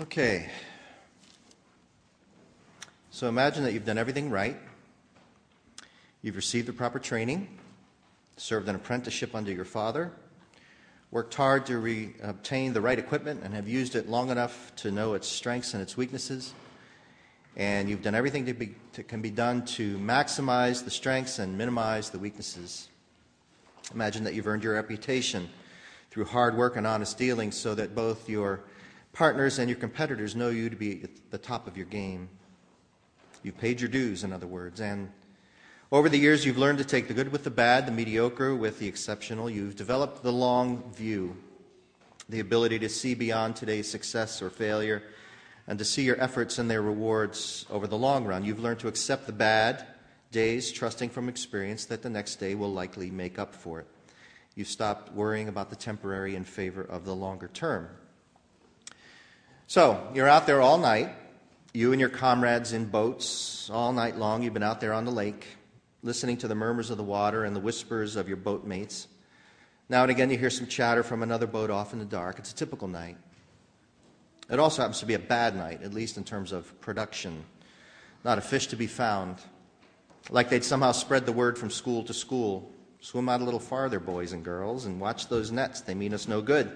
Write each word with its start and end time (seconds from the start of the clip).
Okay. 0.00 0.50
So 3.12 3.28
imagine 3.28 3.62
that 3.62 3.72
you've 3.72 3.84
done 3.84 3.96
everything 3.96 4.28
right. 4.28 4.56
You've 6.20 6.34
received 6.34 6.66
the 6.66 6.72
proper 6.72 6.98
training, 6.98 7.46
served 8.36 8.68
an 8.68 8.74
apprenticeship 8.74 9.36
under 9.36 9.52
your 9.52 9.64
father, 9.64 10.10
worked 11.12 11.32
hard 11.34 11.66
to 11.66 11.78
re- 11.78 12.12
obtain 12.24 12.72
the 12.72 12.80
right 12.80 12.98
equipment, 12.98 13.42
and 13.44 13.54
have 13.54 13.68
used 13.68 13.94
it 13.94 14.08
long 14.08 14.30
enough 14.30 14.72
to 14.76 14.90
know 14.90 15.14
its 15.14 15.28
strengths 15.28 15.74
and 15.74 15.82
its 15.82 15.96
weaknesses. 15.96 16.54
And 17.56 17.88
you've 17.88 18.02
done 18.02 18.16
everything 18.16 18.44
that 18.46 19.06
can 19.06 19.22
be 19.22 19.30
done 19.30 19.64
to 19.66 19.96
maximize 19.98 20.84
the 20.84 20.90
strengths 20.90 21.38
and 21.38 21.56
minimize 21.56 22.10
the 22.10 22.18
weaknesses. 22.18 22.88
Imagine 23.94 24.24
that 24.24 24.34
you've 24.34 24.48
earned 24.48 24.64
your 24.64 24.74
reputation 24.74 25.48
through 26.10 26.24
hard 26.24 26.56
work 26.56 26.74
and 26.74 26.84
honest 26.84 27.16
dealing 27.16 27.52
so 27.52 27.76
that 27.76 27.94
both 27.94 28.28
your 28.28 28.64
partners 29.14 29.58
and 29.58 29.70
your 29.70 29.78
competitors 29.78 30.36
know 30.36 30.50
you 30.50 30.68
to 30.68 30.76
be 30.76 31.02
at 31.04 31.30
the 31.30 31.38
top 31.38 31.66
of 31.66 31.76
your 31.76 31.86
game. 31.86 32.28
You've 33.42 33.56
paid 33.56 33.80
your 33.80 33.88
dues, 33.88 34.24
in 34.24 34.32
other 34.32 34.46
words. 34.46 34.80
And 34.80 35.10
over 35.92 36.08
the 36.08 36.18
years, 36.18 36.44
you've 36.44 36.58
learned 36.58 36.78
to 36.78 36.84
take 36.84 37.08
the 37.08 37.14
good 37.14 37.30
with 37.30 37.44
the 37.44 37.50
bad, 37.50 37.86
the 37.86 37.92
mediocre 37.92 38.54
with 38.54 38.78
the 38.78 38.88
exceptional. 38.88 39.48
You've 39.48 39.76
developed 39.76 40.22
the 40.22 40.32
long 40.32 40.92
view, 40.92 41.36
the 42.28 42.40
ability 42.40 42.80
to 42.80 42.88
see 42.88 43.14
beyond 43.14 43.54
today's 43.54 43.88
success 43.88 44.42
or 44.42 44.50
failure, 44.50 45.04
and 45.68 45.78
to 45.78 45.84
see 45.84 46.02
your 46.02 46.20
efforts 46.20 46.58
and 46.58 46.68
their 46.68 46.82
rewards 46.82 47.64
over 47.70 47.86
the 47.86 47.96
long 47.96 48.24
run. 48.24 48.44
You've 48.44 48.60
learned 48.60 48.80
to 48.80 48.88
accept 48.88 49.26
the 49.26 49.32
bad 49.32 49.86
days, 50.32 50.72
trusting 50.72 51.10
from 51.10 51.28
experience 51.28 51.84
that 51.84 52.02
the 52.02 52.10
next 52.10 52.36
day 52.36 52.56
will 52.56 52.72
likely 52.72 53.10
make 53.10 53.38
up 53.38 53.54
for 53.54 53.80
it. 53.80 53.86
You've 54.56 54.68
stopped 54.68 55.12
worrying 55.12 55.48
about 55.48 55.70
the 55.70 55.76
temporary 55.76 56.34
in 56.34 56.44
favor 56.44 56.82
of 56.82 57.04
the 57.04 57.14
longer 57.14 57.48
term. 57.48 57.88
So, 59.66 60.10
you're 60.12 60.28
out 60.28 60.46
there 60.46 60.60
all 60.60 60.76
night, 60.76 61.08
you 61.72 61.92
and 61.92 62.00
your 62.00 62.10
comrades 62.10 62.74
in 62.74 62.84
boats, 62.84 63.70
all 63.70 63.94
night 63.94 64.16
long. 64.16 64.42
You've 64.42 64.52
been 64.52 64.62
out 64.62 64.78
there 64.78 64.92
on 64.92 65.06
the 65.06 65.10
lake, 65.10 65.46
listening 66.02 66.36
to 66.38 66.48
the 66.48 66.54
murmurs 66.54 66.90
of 66.90 66.98
the 66.98 67.02
water 67.02 67.44
and 67.44 67.56
the 67.56 67.60
whispers 67.60 68.16
of 68.16 68.28
your 68.28 68.36
boatmates. 68.36 69.08
Now 69.88 70.02
and 70.02 70.10
again, 70.10 70.28
you 70.28 70.36
hear 70.36 70.50
some 70.50 70.66
chatter 70.66 71.02
from 71.02 71.22
another 71.22 71.46
boat 71.46 71.70
off 71.70 71.94
in 71.94 71.98
the 71.98 72.04
dark. 72.04 72.38
It's 72.38 72.52
a 72.52 72.54
typical 72.54 72.88
night. 72.88 73.16
It 74.50 74.58
also 74.58 74.82
happens 74.82 75.00
to 75.00 75.06
be 75.06 75.14
a 75.14 75.18
bad 75.18 75.56
night, 75.56 75.82
at 75.82 75.94
least 75.94 76.18
in 76.18 76.24
terms 76.24 76.52
of 76.52 76.78
production. 76.82 77.42
Not 78.22 78.36
a 78.36 78.42
fish 78.42 78.66
to 78.66 78.76
be 78.76 78.86
found. 78.86 79.38
Like 80.28 80.50
they'd 80.50 80.62
somehow 80.62 80.92
spread 80.92 81.24
the 81.24 81.32
word 81.32 81.56
from 81.56 81.70
school 81.70 82.04
to 82.04 82.12
school. 82.12 82.70
Swim 83.00 83.30
out 83.30 83.40
a 83.40 83.44
little 83.44 83.60
farther, 83.60 83.98
boys 83.98 84.32
and 84.32 84.44
girls, 84.44 84.84
and 84.84 85.00
watch 85.00 85.28
those 85.28 85.50
nets. 85.50 85.80
They 85.80 85.94
mean 85.94 86.12
us 86.12 86.28
no 86.28 86.42
good. 86.42 86.70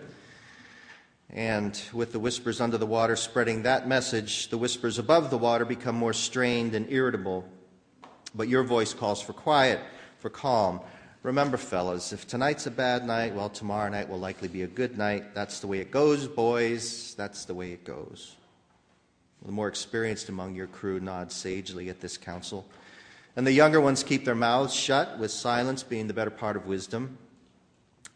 And 1.31 1.81
with 1.93 2.13
the 2.13 2.19
whispers 2.19 2.61
under 2.61 2.79
the 2.79 2.87
water 2.87 3.15
spreading 3.15 3.63
that 3.63 3.87
message, 3.87 4.49
the 4.49 4.57
whispers 4.57 4.99
above 4.99 5.31
the 5.31 5.39
water 5.39 5.65
become 5.65 5.95
more 5.95 6.15
strained 6.15 6.75
and 6.75 6.91
irritable. 6.91 7.47
But 8.35 8.49
your 8.49 8.63
voice 8.63 8.95
calls 8.95 9.21
for 9.21 9.35
quiet, 9.35 9.81
for 10.19 10.31
calm. 10.31 10.81
Remember, 11.23 11.57
fellas, 11.57 12.13
if 12.13 12.27
tonight's 12.27 12.67
a 12.67 12.71
bad 12.71 13.05
night, 13.05 13.35
well, 13.35 13.51
tomorrow 13.51 13.91
night 13.91 14.09
will 14.09 14.19
likely 14.19 14.49
be 14.49 14.63
a 14.63 14.67
good 14.67 14.97
night. 14.97 15.35
That's 15.35 15.61
the 15.61 15.67
way 15.67 15.81
it 15.81 15.91
goes, 15.91 16.27
boys. 16.27 17.15
That's 17.17 17.45
the 17.45 17.55
way 17.55 17.73
it 17.73 17.85
goes. 17.85 18.37
The 19.45 19.53
more 19.53 19.69
experienced 19.69 20.29
among 20.29 20.55
your 20.55 20.67
crew 20.67 21.01
nod 21.01 21.31
sagely 21.31 21.91
at 21.91 22.01
this 22.01 22.17
counsel. 22.17 22.67
And 23.37 23.47
the 23.47 23.53
younger 23.53 23.81
ones 23.81 24.03
keep 24.03 24.25
their 24.25 24.35
mouths 24.35 24.75
shut, 24.75 25.19
with 25.19 25.31
silence 25.31 25.83
being 25.83 26.07
the 26.07 26.15
better 26.15 26.31
part 26.31 26.57
of 26.57 26.67
wisdom. 26.67 27.19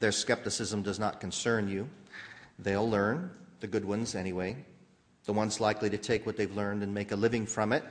Their 0.01 0.13
skepticism 0.13 0.83
does 0.83 0.99
not 0.99 1.21
concern 1.21 1.69
you. 1.69 1.89
They'll 2.59 2.89
learn, 2.89 3.31
the 3.61 3.67
good 3.67 3.85
ones 3.85 4.15
anyway, 4.15 4.57
the 5.25 5.33
ones 5.33 5.61
likely 5.61 5.91
to 5.91 5.99
take 5.99 6.27
what 6.27 6.37
they've 6.37 6.55
learned 6.55 6.83
and 6.83 6.93
make 6.93 7.13
a 7.13 7.17
living 7.17 7.47
from 7.47 7.73
it. 7.73 7.85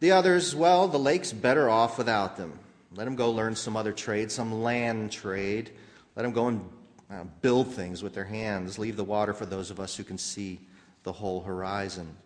The 0.00 0.12
others, 0.12 0.54
well, 0.54 0.88
the 0.88 0.98
lake's 0.98 1.32
better 1.32 1.68
off 1.68 1.98
without 1.98 2.36
them. 2.36 2.58
Let 2.94 3.04
them 3.04 3.16
go 3.16 3.30
learn 3.30 3.54
some 3.54 3.76
other 3.76 3.92
trade, 3.92 4.32
some 4.32 4.62
land 4.62 5.12
trade. 5.12 5.70
Let 6.16 6.22
them 6.22 6.32
go 6.32 6.48
and 6.48 6.68
uh, 7.10 7.24
build 7.40 7.72
things 7.72 8.02
with 8.02 8.14
their 8.14 8.24
hands. 8.24 8.78
Leave 8.78 8.96
the 8.96 9.04
water 9.04 9.32
for 9.32 9.46
those 9.46 9.70
of 9.70 9.78
us 9.78 9.96
who 9.96 10.02
can 10.02 10.18
see 10.18 10.58
the 11.02 11.12
whole 11.12 11.42
horizon. 11.42 12.16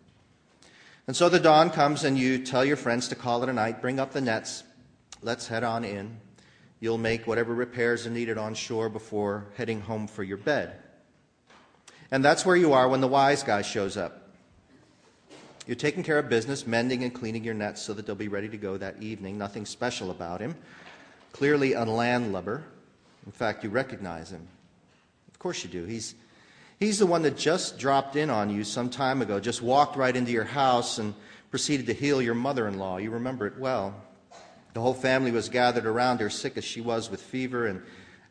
And 1.07 1.15
so 1.15 1.29
the 1.29 1.39
dawn 1.39 1.69
comes, 1.69 2.03
and 2.03 2.17
you 2.17 2.39
tell 2.39 2.65
your 2.65 2.77
friends 2.77 3.07
to 3.09 3.15
call 3.15 3.43
it 3.43 3.49
a 3.49 3.53
night, 3.53 3.81
bring 3.81 3.99
up 3.99 4.11
the 4.11 4.21
nets, 4.21 4.63
let's 5.21 5.47
head 5.47 5.63
on 5.63 5.85
in. 5.85 6.17
You'll 6.79 6.97
make 6.97 7.27
whatever 7.27 7.53
repairs 7.53 8.07
are 8.07 8.11
needed 8.11 8.37
on 8.37 8.53
shore 8.55 8.89
before 8.89 9.47
heading 9.55 9.81
home 9.81 10.07
for 10.07 10.23
your 10.23 10.37
bed. 10.37 10.77
And 12.11 12.23
that's 12.23 12.45
where 12.45 12.55
you 12.55 12.73
are 12.73 12.87
when 12.87 13.01
the 13.01 13.07
wise 13.07 13.43
guy 13.43 13.61
shows 13.61 13.97
up. 13.97 14.29
You're 15.67 15.75
taking 15.75 16.03
care 16.03 16.19
of 16.19 16.29
business, 16.29 16.67
mending 16.67 17.03
and 17.03 17.13
cleaning 17.13 17.43
your 17.43 17.55
nets 17.55 17.81
so 17.81 17.93
that 17.93 18.05
they'll 18.05 18.15
be 18.15 18.27
ready 18.27 18.49
to 18.49 18.57
go 18.57 18.77
that 18.77 19.01
evening. 19.01 19.37
Nothing 19.37 19.65
special 19.65 20.11
about 20.11 20.39
him. 20.39 20.55
Clearly 21.31 21.73
a 21.73 21.83
landlubber. 21.83 22.63
In 23.25 23.31
fact, 23.31 23.63
you 23.63 23.71
recognize 23.71 24.31
him. 24.31 24.47
Of 25.29 25.39
course 25.39 25.63
you 25.63 25.69
do. 25.69 25.85
He's, 25.85 26.13
he's 26.79 26.99
the 26.99 27.07
one 27.07 27.23
that 27.23 27.35
just 27.35 27.79
dropped 27.79 28.15
in 28.15 28.29
on 28.29 28.51
you 28.51 28.63
some 28.63 28.89
time 28.89 29.23
ago, 29.23 29.39
just 29.39 29.63
walked 29.63 29.95
right 29.95 30.15
into 30.15 30.31
your 30.31 30.43
house 30.43 30.99
and 30.99 31.15
proceeded 31.49 31.87
to 31.87 31.93
heal 31.93 32.21
your 32.21 32.35
mother 32.35 32.67
in 32.67 32.77
law. 32.77 32.97
You 32.97 33.11
remember 33.11 33.47
it 33.47 33.57
well. 33.57 33.95
The 34.75 34.81
whole 34.81 34.93
family 34.93 35.31
was 35.31 35.49
gathered 35.49 35.85
around 35.85 36.19
her, 36.19 36.29
sick 36.29 36.57
as 36.57 36.63
she 36.63 36.81
was 36.81 37.09
with 37.09 37.21
fever, 37.21 37.65
and 37.65 37.81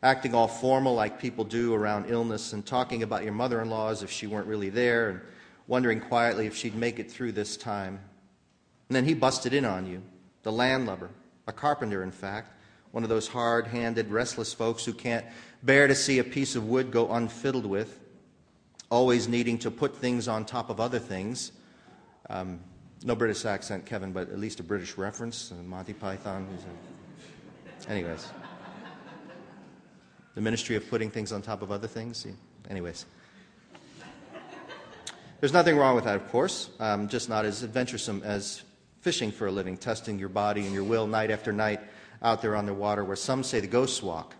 acting 0.03 0.33
all 0.33 0.47
formal 0.47 0.93
like 0.93 1.19
people 1.19 1.43
do 1.43 1.73
around 1.73 2.05
illness 2.09 2.53
and 2.53 2.65
talking 2.65 3.03
about 3.03 3.23
your 3.23 3.33
mother 3.33 3.61
in 3.61 3.69
law 3.69 3.89
as 3.89 4.03
if 4.03 4.11
she 4.11 4.27
weren't 4.27 4.47
really 4.47 4.69
there 4.69 5.09
and 5.09 5.21
wondering 5.67 5.99
quietly 5.99 6.47
if 6.47 6.55
she'd 6.55 6.75
make 6.75 6.99
it 6.99 7.09
through 7.09 7.31
this 7.31 7.57
time. 7.57 7.99
And 8.89 8.95
then 8.95 9.05
he 9.05 9.13
busted 9.13 9.53
in 9.53 9.65
on 9.65 9.87
you, 9.87 10.01
the 10.43 10.51
landlubber, 10.51 11.09
a 11.47 11.53
carpenter, 11.53 12.03
in 12.03 12.11
fact, 12.11 12.51
one 12.91 13.03
of 13.03 13.09
those 13.09 13.27
hard 13.27 13.67
handed, 13.67 14.09
restless 14.09 14.53
folks 14.53 14.85
who 14.85 14.93
can't 14.93 15.25
bear 15.63 15.87
to 15.87 15.95
see 15.95 16.19
a 16.19 16.23
piece 16.23 16.55
of 16.55 16.67
wood 16.67 16.91
go 16.91 17.07
unfiddled 17.07 17.65
with, 17.65 17.99
always 18.89 19.27
needing 19.27 19.57
to 19.59 19.71
put 19.71 19.97
things 19.97 20.27
on 20.27 20.45
top 20.45 20.69
of 20.69 20.79
other 20.79 20.99
things. 20.99 21.51
Um, 22.29 22.59
no 23.03 23.15
British 23.15 23.43
accent, 23.45 23.85
Kevin, 23.85 24.13
but 24.13 24.29
at 24.29 24.39
least 24.39 24.59
a 24.59 24.63
British 24.63 24.97
reference. 24.97 25.51
Monty 25.65 25.93
Python. 25.93 26.47
Anyways 27.87 28.31
the 30.35 30.41
ministry 30.41 30.75
of 30.75 30.87
putting 30.89 31.09
things 31.09 31.31
on 31.31 31.41
top 31.41 31.61
of 31.61 31.71
other 31.71 31.87
things. 31.87 32.27
Anyways. 32.69 33.05
There's 35.39 35.53
nothing 35.53 35.77
wrong 35.77 35.95
with 35.95 36.05
that, 36.05 36.15
of 36.15 36.27
course, 36.29 36.69
um, 36.79 37.07
just 37.07 37.29
not 37.29 37.45
as 37.45 37.63
adventuresome 37.63 38.21
as 38.23 38.63
fishing 39.01 39.31
for 39.31 39.47
a 39.47 39.51
living, 39.51 39.77
testing 39.77 40.17
your 40.17 40.29
body 40.29 40.65
and 40.65 40.73
your 40.73 40.83
will 40.83 41.07
night 41.07 41.29
after 41.29 41.51
night 41.51 41.79
out 42.21 42.41
there 42.41 42.55
on 42.55 42.65
the 42.65 42.73
water 42.73 43.03
where 43.03 43.15
some 43.15 43.43
say 43.43 43.59
the 43.59 43.67
ghosts 43.67 44.01
walk, 44.01 44.33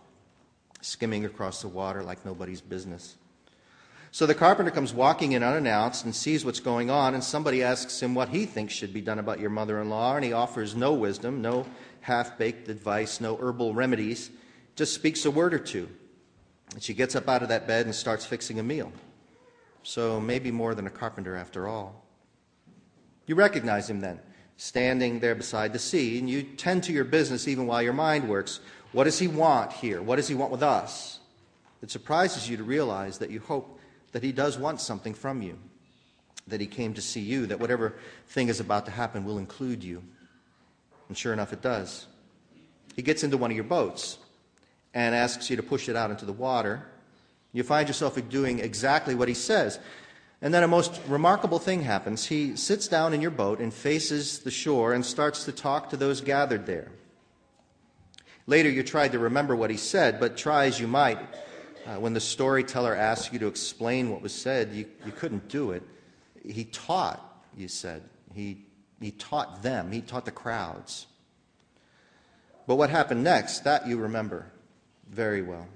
skimming 0.80 1.24
across 1.24 1.62
the 1.62 1.68
water 1.68 2.02
like 2.02 2.24
nobody's 2.24 2.60
business. 2.60 3.16
So 4.10 4.24
the 4.26 4.34
carpenter 4.34 4.70
comes 4.70 4.94
walking 4.94 5.32
in 5.32 5.42
unannounced 5.42 6.04
and 6.06 6.14
sees 6.14 6.44
what's 6.44 6.60
going 6.60 6.90
on, 6.90 7.14
and 7.14 7.22
somebody 7.22 7.62
asks 7.62 8.02
him 8.02 8.14
what 8.14 8.30
he 8.30 8.46
thinks 8.46 8.72
should 8.72 8.94
be 8.94 9.02
done 9.02 9.18
about 9.18 9.38
your 9.38 9.50
mother 9.50 9.80
in 9.80 9.90
law, 9.90 10.16
and 10.16 10.24
he 10.24 10.32
offers 10.32 10.74
no 10.74 10.94
wisdom, 10.94 11.42
no 11.42 11.66
half 12.00 12.38
baked 12.38 12.68
advice, 12.68 13.20
no 13.20 13.36
herbal 13.36 13.74
remedies 13.74 14.30
just 14.76 14.94
speaks 14.94 15.24
a 15.24 15.30
word 15.30 15.54
or 15.54 15.58
two. 15.58 15.88
And 16.72 16.82
she 16.82 16.94
gets 16.94 17.16
up 17.16 17.28
out 17.28 17.42
of 17.42 17.48
that 17.48 17.66
bed 17.66 17.86
and 17.86 17.94
starts 17.94 18.24
fixing 18.24 18.58
a 18.58 18.62
meal. 18.62 18.92
So 19.82 20.20
maybe 20.20 20.50
more 20.50 20.74
than 20.74 20.86
a 20.86 20.90
carpenter 20.90 21.36
after 21.36 21.66
all. 21.66 22.04
You 23.26 23.34
recognize 23.34 23.88
him 23.88 24.00
then, 24.00 24.20
standing 24.56 25.18
there 25.20 25.34
beside 25.34 25.72
the 25.72 25.78
sea, 25.78 26.18
and 26.18 26.28
you 26.28 26.42
tend 26.42 26.84
to 26.84 26.92
your 26.92 27.04
business 27.04 27.48
even 27.48 27.66
while 27.66 27.82
your 27.82 27.92
mind 27.92 28.28
works. 28.28 28.60
What 28.92 29.04
does 29.04 29.18
he 29.18 29.28
want 29.28 29.72
here? 29.72 30.02
What 30.02 30.16
does 30.16 30.28
he 30.28 30.34
want 30.34 30.52
with 30.52 30.62
us? 30.62 31.20
It 31.82 31.90
surprises 31.90 32.48
you 32.48 32.56
to 32.56 32.64
realize 32.64 33.18
that 33.18 33.30
you 33.30 33.40
hope 33.40 33.78
that 34.12 34.22
he 34.22 34.32
does 34.32 34.58
want 34.58 34.80
something 34.80 35.14
from 35.14 35.42
you, 35.42 35.58
that 36.46 36.60
he 36.60 36.66
came 36.66 36.94
to 36.94 37.02
see 37.02 37.20
you, 37.20 37.46
that 37.46 37.60
whatever 37.60 37.94
thing 38.28 38.48
is 38.48 38.60
about 38.60 38.86
to 38.86 38.90
happen 38.90 39.24
will 39.24 39.38
include 39.38 39.82
you. 39.82 40.02
And 41.08 41.16
sure 41.16 41.32
enough, 41.32 41.52
it 41.52 41.62
does. 41.62 42.06
He 42.94 43.02
gets 43.02 43.24
into 43.24 43.36
one 43.36 43.50
of 43.50 43.56
your 43.56 43.64
boats 43.64 44.18
and 44.96 45.14
asks 45.14 45.50
you 45.50 45.56
to 45.56 45.62
push 45.62 45.90
it 45.90 45.94
out 45.94 46.10
into 46.10 46.24
the 46.24 46.32
water. 46.32 46.82
You 47.52 47.62
find 47.64 47.86
yourself 47.86 48.18
doing 48.30 48.60
exactly 48.60 49.14
what 49.14 49.28
he 49.28 49.34
says. 49.34 49.78
And 50.40 50.54
then 50.54 50.62
a 50.62 50.68
most 50.68 51.02
remarkable 51.06 51.58
thing 51.58 51.82
happens. 51.82 52.24
He 52.24 52.56
sits 52.56 52.88
down 52.88 53.12
in 53.12 53.20
your 53.20 53.30
boat 53.30 53.60
and 53.60 53.74
faces 53.74 54.38
the 54.38 54.50
shore 54.50 54.94
and 54.94 55.04
starts 55.04 55.44
to 55.44 55.52
talk 55.52 55.90
to 55.90 55.98
those 55.98 56.22
gathered 56.22 56.64
there. 56.64 56.92
Later, 58.46 58.70
you 58.70 58.82
tried 58.82 59.12
to 59.12 59.18
remember 59.18 59.54
what 59.54 59.68
he 59.68 59.76
said, 59.76 60.18
but 60.18 60.38
try 60.38 60.64
as 60.64 60.80
you 60.80 60.86
might, 60.86 61.18
uh, 61.84 61.96
when 61.96 62.14
the 62.14 62.20
storyteller 62.20 62.94
asked 62.94 63.34
you 63.34 63.38
to 63.40 63.48
explain 63.48 64.10
what 64.10 64.22
was 64.22 64.32
said, 64.32 64.72
you, 64.72 64.86
you 65.04 65.12
couldn't 65.12 65.46
do 65.48 65.72
it. 65.72 65.82
He 66.42 66.64
taught, 66.64 67.44
you 67.54 67.68
said. 67.68 68.02
He, 68.32 68.64
he 68.98 69.10
taught 69.10 69.62
them, 69.62 69.92
he 69.92 70.00
taught 70.00 70.24
the 70.24 70.30
crowds. 70.30 71.06
But 72.66 72.76
what 72.76 72.88
happened 72.88 73.24
next, 73.24 73.60
that 73.64 73.86
you 73.86 73.98
remember 73.98 74.52
very 75.10 75.42
well. 75.42 75.66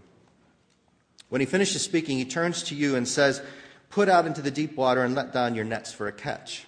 When 1.28 1.40
he 1.40 1.46
finishes 1.46 1.82
speaking, 1.82 2.18
he 2.18 2.24
turns 2.24 2.62
to 2.64 2.74
you 2.74 2.96
and 2.96 3.06
says, 3.06 3.42
put 3.88 4.08
out 4.08 4.26
into 4.26 4.42
the 4.42 4.50
deep 4.50 4.76
water 4.76 5.04
and 5.04 5.14
let 5.14 5.32
down 5.32 5.54
your 5.54 5.64
nets 5.64 5.92
for 5.92 6.08
a 6.08 6.12
catch. 6.12 6.66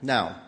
Now, 0.00 0.40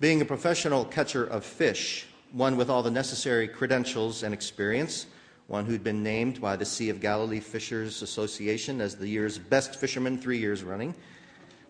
being 0.00 0.20
a 0.20 0.26
professional 0.26 0.84
catcher 0.84 1.24
of 1.24 1.44
fish, 1.44 2.06
one 2.32 2.56
with 2.56 2.68
all 2.68 2.82
the 2.82 2.90
necessary 2.90 3.48
credentials 3.48 4.22
and 4.22 4.34
experience, 4.34 5.06
one 5.46 5.66
who'd 5.66 5.84
been 5.84 6.02
named 6.02 6.40
by 6.40 6.56
the 6.56 6.64
Sea 6.64 6.88
of 6.88 7.00
Galilee 7.00 7.40
Fishers 7.40 8.02
Association 8.02 8.80
as 8.80 8.96
the 8.96 9.08
year's 9.08 9.38
best 9.38 9.76
fisherman 9.76 10.18
three 10.18 10.38
years 10.38 10.62
running, 10.62 10.94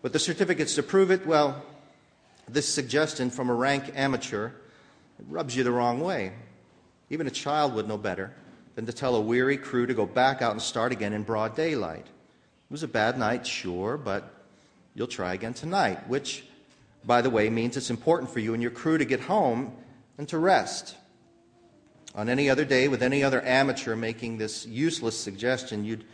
with 0.01 0.13
the 0.13 0.19
certificates 0.19 0.75
to 0.75 0.83
prove 0.83 1.11
it, 1.11 1.25
well, 1.25 1.63
this 2.47 2.67
suggestion 2.67 3.29
from 3.29 3.49
a 3.49 3.53
rank 3.53 3.91
amateur 3.95 4.51
rubs 5.27 5.55
you 5.55 5.63
the 5.63 5.71
wrong 5.71 5.99
way. 5.99 6.31
Even 7.09 7.27
a 7.27 7.31
child 7.31 7.73
would 7.73 7.87
know 7.87 7.97
better 7.97 8.33
than 8.75 8.85
to 8.85 8.93
tell 8.93 9.15
a 9.15 9.21
weary 9.21 9.57
crew 9.57 9.85
to 9.85 9.93
go 9.93 10.05
back 10.05 10.41
out 10.41 10.51
and 10.51 10.61
start 10.61 10.91
again 10.91 11.13
in 11.13 11.23
broad 11.23 11.55
daylight. 11.55 12.05
It 12.05 12.71
was 12.71 12.83
a 12.83 12.87
bad 12.87 13.17
night, 13.17 13.45
sure, 13.45 13.97
but 13.97 14.33
you'll 14.95 15.07
try 15.07 15.33
again 15.33 15.53
tonight, 15.53 16.07
which, 16.07 16.45
by 17.05 17.21
the 17.21 17.29
way, 17.29 17.49
means 17.49 17.77
it's 17.77 17.89
important 17.89 18.31
for 18.31 18.39
you 18.39 18.53
and 18.53 18.61
your 18.61 18.71
crew 18.71 18.97
to 18.97 19.05
get 19.05 19.19
home 19.19 19.75
and 20.17 20.27
to 20.29 20.37
rest. 20.37 20.95
On 22.15 22.29
any 22.29 22.49
other 22.49 22.65
day, 22.65 22.87
with 22.87 23.03
any 23.03 23.23
other 23.23 23.43
amateur 23.43 23.95
making 23.95 24.37
this 24.37 24.65
useless 24.65 25.17
suggestion, 25.19 25.83
you'd 25.83 26.05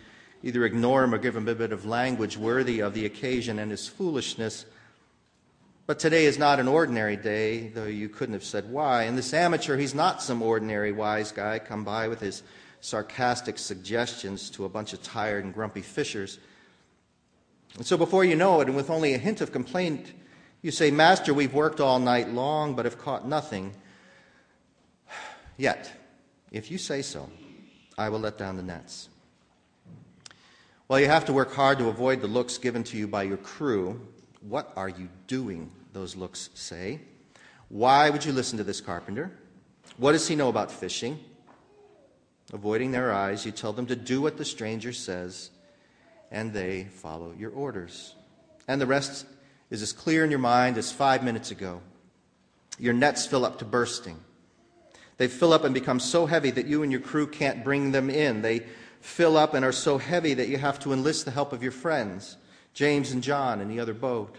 either 0.44 0.66
ignore 0.66 1.04
him 1.04 1.14
or 1.14 1.20
give 1.20 1.36
him 1.36 1.48
a 1.48 1.56
bit 1.56 1.72
of 1.72 1.86
language 1.86 2.38
worthy 2.38 2.80
of 2.80 2.94
the 2.94 3.06
occasion 3.06 3.60
and 3.60 3.72
his 3.72 3.88
foolishness. 3.88 4.66
But 5.92 6.00
today 6.00 6.24
is 6.24 6.40
not 6.40 6.62
an 6.62 6.70
ordinary 6.70 7.18
day, 7.18 7.68
though 7.68 7.84
you 7.84 8.08
couldn't 8.08 8.32
have 8.32 8.46
said 8.46 8.72
why. 8.72 9.04
And 9.04 9.18
this 9.18 9.34
amateur, 9.34 9.76
he's 9.76 9.94
not 9.94 10.24
some 10.24 10.42
ordinary 10.42 10.94
wise 10.94 11.34
guy 11.34 11.60
come 11.60 11.84
by 11.84 12.08
with 12.08 12.22
his 12.22 12.44
sarcastic 12.80 13.58
suggestions 13.58 14.50
to 14.52 14.64
a 14.64 14.70
bunch 14.70 14.94
of 14.94 15.04
tired 15.04 15.44
and 15.44 15.54
grumpy 15.54 15.82
fishers. 15.82 16.40
And 17.76 17.86
so 17.86 17.98
before 17.98 18.24
you 18.24 18.38
know 18.38 18.62
it, 18.62 18.70
and 18.70 18.78
with 18.78 18.90
only 18.90 19.16
a 19.16 19.18
hint 19.18 19.42
of 19.42 19.52
complaint, 19.52 20.14
you 20.62 20.72
say, 20.72 20.92
Master, 20.92 21.34
we've 21.34 21.54
worked 21.54 21.82
all 21.82 22.00
night 22.00 22.30
long, 22.30 22.74
but 22.74 22.86
have 22.86 22.98
caught 22.98 23.28
nothing. 23.28 23.74
Yet, 25.58 25.92
if 26.54 26.72
you 26.72 26.78
say 26.78 27.02
so, 27.02 27.30
I 27.98 28.08
will 28.08 28.20
let 28.20 28.38
down 28.38 28.56
the 28.56 28.64
nets. 28.64 29.10
Well, 30.88 31.02
you 31.02 31.08
have 31.08 31.26
to 31.26 31.34
work 31.34 31.54
hard 31.54 31.80
to 31.80 31.90
avoid 31.90 32.22
the 32.22 32.28
looks 32.28 32.58
given 32.58 32.86
to 32.86 32.98
you 32.98 33.10
by 33.10 33.24
your 33.24 33.36
crew, 33.36 34.00
what 34.40 34.72
are 34.78 34.88
you 34.88 35.10
doing? 35.28 35.70
Those 35.94 36.16
looks 36.16 36.50
say. 36.54 37.02
Why 37.70 38.10
would 38.10 38.26
you 38.26 38.32
listen 38.32 38.58
to 38.58 38.64
this 38.64 38.82
carpenter? 38.82 39.32
What 39.98 40.14
does 40.14 40.28
he 40.28 40.36
know 40.36 40.50
about 40.50 40.72
fishing? 40.72 41.20
Avoiding 42.54 42.92
their 42.92 43.14
eyes, 43.14 43.46
you 43.46 43.52
tell 43.52 43.74
them 43.74 43.86
to 43.88 43.96
do 43.96 44.22
what 44.22 44.38
the 44.38 44.46
stranger 44.46 44.92
says, 44.92 45.52
and 46.32 46.52
they 46.52 46.86
follow 46.86 47.34
your 47.38 47.52
orders. 47.52 48.16
And 48.68 48.82
the 48.82 48.86
rest 48.86 49.26
is 49.70 49.82
as 49.82 49.94
clear 49.94 50.26
in 50.26 50.32
your 50.32 50.40
mind 50.40 50.78
as 50.78 50.92
five 50.92 51.24
minutes 51.24 51.52
ago. 51.52 51.82
Your 52.78 52.94
nets 52.94 53.26
fill 53.26 53.46
up 53.46 53.60
to 53.60 53.66
bursting. 53.66 54.20
They 55.18 55.28
fill 55.28 55.54
up 55.54 55.64
and 55.64 55.74
become 55.74 56.00
so 56.00 56.26
heavy 56.26 56.52
that 56.52 56.68
you 56.68 56.84
and 56.84 56.92
your 56.92 57.02
crew 57.02 57.28
can't 57.28 57.64
bring 57.64 57.92
them 57.92 58.10
in. 58.10 58.42
They 58.42 58.66
fill 59.02 59.38
up 59.38 59.54
and 59.54 59.64
are 59.64 59.72
so 59.72 59.98
heavy 59.98 60.34
that 60.34 60.50
you 60.50 60.58
have 60.58 60.80
to 60.80 60.94
enlist 60.94 61.26
the 61.26 61.32
help 61.32 61.54
of 61.54 61.64
your 61.64 61.72
friends. 61.72 62.38
James 62.74 63.12
and 63.12 63.22
John 63.22 63.62
in 63.62 63.68
the 63.68 63.80
other 63.80 63.94
boat. 63.94 64.36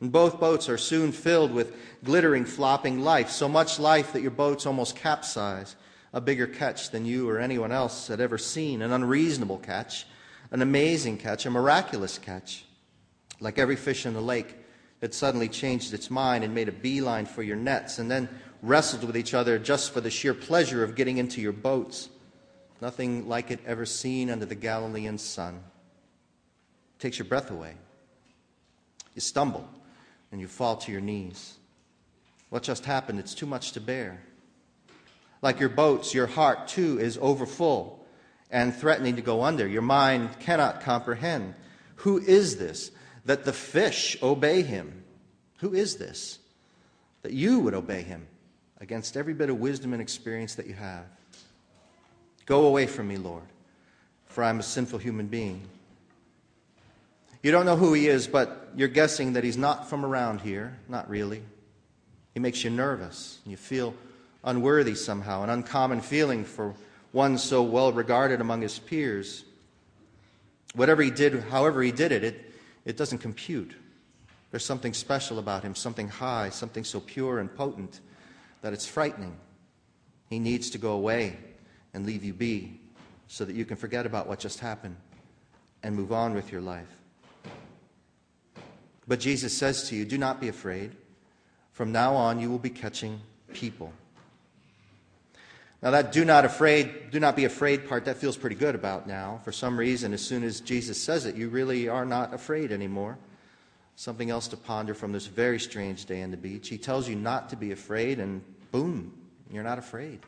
And 0.00 0.10
both 0.10 0.40
boats 0.40 0.68
are 0.68 0.78
soon 0.78 1.12
filled 1.12 1.52
with 1.52 1.76
glittering, 2.04 2.46
flopping 2.46 3.00
life, 3.00 3.30
so 3.30 3.48
much 3.48 3.78
life 3.78 4.12
that 4.12 4.22
your 4.22 4.30
boats 4.30 4.64
almost 4.66 4.96
capsize. 4.96 5.76
A 6.12 6.20
bigger 6.20 6.46
catch 6.46 6.90
than 6.90 7.04
you 7.04 7.28
or 7.28 7.38
anyone 7.38 7.70
else 7.70 8.08
had 8.08 8.20
ever 8.20 8.38
seen, 8.38 8.82
an 8.82 8.92
unreasonable 8.92 9.58
catch, 9.58 10.06
an 10.50 10.62
amazing 10.62 11.18
catch, 11.18 11.46
a 11.46 11.50
miraculous 11.50 12.18
catch. 12.18 12.64
Like 13.38 13.58
every 13.58 13.76
fish 13.76 14.06
in 14.06 14.14
the 14.14 14.20
lake, 14.20 14.56
it 15.00 15.14
suddenly 15.14 15.48
changed 15.48 15.94
its 15.94 16.10
mind 16.10 16.42
and 16.42 16.54
made 16.54 16.68
a 16.68 16.72
beeline 16.72 17.26
for 17.26 17.42
your 17.42 17.56
nets 17.56 17.98
and 17.98 18.10
then 18.10 18.28
wrestled 18.62 19.04
with 19.04 19.16
each 19.16 19.34
other 19.34 19.58
just 19.58 19.92
for 19.92 20.00
the 20.00 20.10
sheer 20.10 20.34
pleasure 20.34 20.82
of 20.82 20.96
getting 20.96 21.18
into 21.18 21.40
your 21.40 21.52
boats. 21.52 22.08
Nothing 22.80 23.28
like 23.28 23.50
it 23.50 23.60
ever 23.66 23.86
seen 23.86 24.30
under 24.30 24.46
the 24.46 24.54
Galilean 24.54 25.18
sun 25.18 25.62
takes 26.98 27.18
your 27.18 27.26
breath 27.26 27.50
away. 27.50 27.74
You 29.14 29.20
stumble 29.20 29.68
and 30.32 30.40
you 30.40 30.48
fall 30.48 30.76
to 30.76 30.92
your 30.92 31.00
knees. 31.00 31.56
What 32.50 32.62
just 32.62 32.84
happened? 32.84 33.18
It's 33.18 33.34
too 33.34 33.46
much 33.46 33.72
to 33.72 33.80
bear. 33.80 34.22
Like 35.42 35.60
your 35.60 35.68
boats, 35.68 36.12
your 36.14 36.26
heart 36.26 36.68
too 36.68 36.98
is 37.00 37.18
overfull 37.20 38.04
and 38.50 38.74
threatening 38.74 39.16
to 39.16 39.22
go 39.22 39.42
under. 39.42 39.66
Your 39.66 39.82
mind 39.82 40.28
cannot 40.40 40.80
comprehend. 40.80 41.54
Who 41.96 42.18
is 42.18 42.56
this 42.56 42.90
that 43.24 43.44
the 43.44 43.52
fish 43.52 44.16
obey 44.22 44.62
him? 44.62 45.04
Who 45.58 45.74
is 45.74 45.96
this 45.96 46.38
that 47.22 47.32
you 47.32 47.60
would 47.60 47.74
obey 47.74 48.02
him 48.02 48.26
against 48.80 49.16
every 49.16 49.34
bit 49.34 49.50
of 49.50 49.60
wisdom 49.60 49.92
and 49.92 50.02
experience 50.02 50.54
that 50.56 50.66
you 50.66 50.74
have? 50.74 51.04
Go 52.46 52.66
away 52.66 52.86
from 52.86 53.08
me, 53.08 53.16
Lord, 53.16 53.44
for 54.26 54.42
I'm 54.42 54.58
a 54.58 54.64
sinful 54.64 54.98
human 54.98 55.26
being. 55.26 55.62
You 57.42 57.50
don't 57.50 57.64
know 57.64 57.76
who 57.76 57.94
he 57.94 58.06
is, 58.06 58.26
but 58.26 58.70
you're 58.76 58.88
guessing 58.88 59.32
that 59.32 59.44
he's 59.44 59.56
not 59.56 59.88
from 59.88 60.04
around 60.04 60.42
here. 60.42 60.78
Not 60.88 61.08
really. 61.08 61.42
He 62.34 62.40
makes 62.40 62.62
you 62.62 62.70
nervous. 62.70 63.38
You 63.46 63.56
feel 63.56 63.94
unworthy 64.44 64.94
somehow, 64.94 65.42
an 65.42 65.50
uncommon 65.50 66.00
feeling 66.00 66.44
for 66.44 66.74
one 67.12 67.38
so 67.38 67.62
well 67.62 67.92
regarded 67.92 68.40
among 68.40 68.62
his 68.62 68.78
peers. 68.78 69.44
Whatever 70.74 71.02
he 71.02 71.10
did, 71.10 71.42
however 71.44 71.82
he 71.82 71.92
did 71.92 72.12
it, 72.12 72.24
it, 72.24 72.54
it 72.84 72.96
doesn't 72.96 73.18
compute. 73.18 73.74
There's 74.50 74.64
something 74.64 74.94
special 74.94 75.38
about 75.38 75.62
him, 75.62 75.74
something 75.74 76.08
high, 76.08 76.50
something 76.50 76.84
so 76.84 77.00
pure 77.00 77.38
and 77.38 77.54
potent 77.54 78.00
that 78.62 78.72
it's 78.72 78.86
frightening. 78.86 79.36
He 80.28 80.38
needs 80.38 80.70
to 80.70 80.78
go 80.78 80.92
away 80.92 81.38
and 81.94 82.06
leave 82.06 82.24
you 82.24 82.32
be 82.32 82.80
so 83.28 83.44
that 83.44 83.56
you 83.56 83.64
can 83.64 83.76
forget 83.76 84.06
about 84.06 84.28
what 84.28 84.38
just 84.38 84.60
happened 84.60 84.96
and 85.82 85.94
move 85.94 86.12
on 86.12 86.34
with 86.34 86.52
your 86.52 86.60
life. 86.60 86.99
But 89.08 89.20
Jesus 89.20 89.56
says 89.56 89.88
to 89.88 89.96
you, 89.96 90.04
Do 90.04 90.18
not 90.18 90.40
be 90.40 90.48
afraid. 90.48 90.92
From 91.72 91.92
now 91.92 92.14
on, 92.14 92.40
you 92.40 92.50
will 92.50 92.58
be 92.58 92.70
catching 92.70 93.20
people. 93.52 93.92
Now, 95.82 95.92
that 95.92 96.12
do 96.12 96.26
not 96.26 96.44
afraid, 96.44 97.10
do 97.10 97.18
not 97.18 97.36
be 97.36 97.46
afraid 97.46 97.88
part, 97.88 98.04
that 98.04 98.18
feels 98.18 98.36
pretty 98.36 98.56
good 98.56 98.74
about 98.74 99.06
now. 99.06 99.40
For 99.44 99.52
some 99.52 99.78
reason, 99.78 100.12
as 100.12 100.20
soon 100.20 100.44
as 100.44 100.60
Jesus 100.60 101.02
says 101.02 101.24
it, 101.24 101.36
you 101.36 101.48
really 101.48 101.88
are 101.88 102.04
not 102.04 102.34
afraid 102.34 102.70
anymore. 102.70 103.16
Something 103.96 104.28
else 104.28 104.46
to 104.48 104.58
ponder 104.58 104.92
from 104.92 105.12
this 105.12 105.26
very 105.26 105.58
strange 105.58 106.04
day 106.04 106.22
on 106.22 106.30
the 106.30 106.36
beach. 106.36 106.68
He 106.68 106.76
tells 106.76 107.08
you 107.08 107.16
not 107.16 107.48
to 107.50 107.56
be 107.56 107.72
afraid, 107.72 108.18
and 108.18 108.42
boom, 108.72 109.14
you're 109.50 109.64
not 109.64 109.78
afraid. 109.78 110.20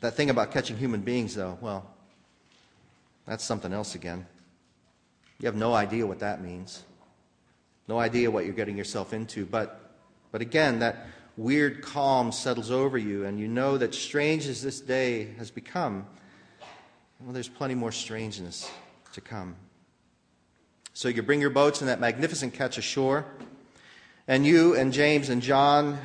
That 0.00 0.14
thing 0.14 0.28
about 0.28 0.52
catching 0.52 0.76
human 0.76 1.00
beings, 1.00 1.34
though, 1.34 1.56
well, 1.60 1.90
that's 3.26 3.44
something 3.44 3.72
else 3.72 3.94
again. 3.94 4.26
You 5.40 5.46
have 5.46 5.56
no 5.56 5.72
idea 5.72 6.06
what 6.06 6.18
that 6.20 6.42
means. 6.42 6.82
No 7.88 7.98
idea 7.98 8.30
what 8.30 8.44
you're 8.44 8.54
getting 8.54 8.76
yourself 8.76 9.14
into. 9.14 9.46
But, 9.46 9.80
but 10.30 10.42
again, 10.42 10.80
that 10.80 11.06
weird 11.38 11.82
calm 11.82 12.30
settles 12.30 12.70
over 12.70 12.98
you, 12.98 13.24
and 13.24 13.40
you 13.40 13.48
know 13.48 13.78
that 13.78 13.94
strange 13.94 14.46
as 14.46 14.62
this 14.62 14.80
day 14.80 15.32
has 15.38 15.50
become, 15.50 16.06
well, 17.20 17.32
there's 17.32 17.48
plenty 17.48 17.74
more 17.74 17.92
strangeness 17.92 18.70
to 19.14 19.20
come. 19.22 19.56
So 20.92 21.08
you 21.08 21.22
bring 21.22 21.40
your 21.40 21.50
boats 21.50 21.80
and 21.80 21.88
that 21.88 22.00
magnificent 22.00 22.52
catch 22.52 22.76
ashore, 22.76 23.24
and 24.26 24.44
you 24.44 24.76
and 24.76 24.92
James 24.92 25.30
and 25.30 25.40
John 25.40 25.98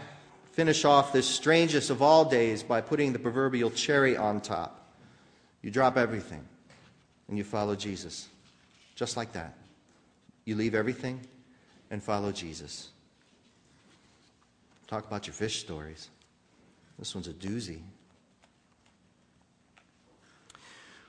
finish 0.53 0.85
off 0.85 1.11
this 1.11 1.27
strangest 1.27 1.89
of 1.89 2.01
all 2.01 2.23
days 2.23 2.63
by 2.63 2.79
putting 2.79 3.11
the 3.11 3.19
proverbial 3.19 3.71
cherry 3.71 4.15
on 4.15 4.39
top. 4.39 4.79
You 5.61 5.71
drop 5.71 5.97
everything 5.97 6.45
and 7.27 7.37
you 7.37 7.43
follow 7.43 7.75
Jesus. 7.75 8.29
Just 8.95 9.17
like 9.17 9.33
that. 9.33 9.55
You 10.45 10.55
leave 10.55 10.75
everything 10.75 11.21
and 11.89 12.01
follow 12.01 12.31
Jesus. 12.31 12.89
Talk 14.87 15.07
about 15.07 15.27
your 15.27 15.33
fish 15.33 15.59
stories. 15.59 16.09
This 16.99 17.15
one's 17.15 17.27
a 17.27 17.33
doozy. 17.33 17.81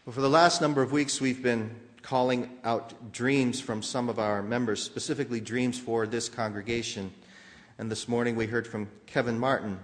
Well, 0.06 0.12
for 0.12 0.20
the 0.20 0.28
last 0.28 0.60
number 0.60 0.82
of 0.82 0.92
weeks, 0.92 1.20
we've 1.20 1.42
been 1.42 1.74
calling 2.02 2.50
out 2.64 3.12
dreams 3.12 3.60
from 3.60 3.82
some 3.82 4.08
of 4.08 4.18
our 4.18 4.42
members, 4.42 4.82
specifically 4.82 5.40
dreams 5.40 5.78
for 5.78 6.06
this 6.06 6.28
congregation. 6.28 7.10
And 7.78 7.90
this 7.90 8.06
morning 8.06 8.36
we 8.36 8.46
heard 8.46 8.66
from 8.66 8.88
Kevin 9.06 9.38
Martin. 9.38 9.78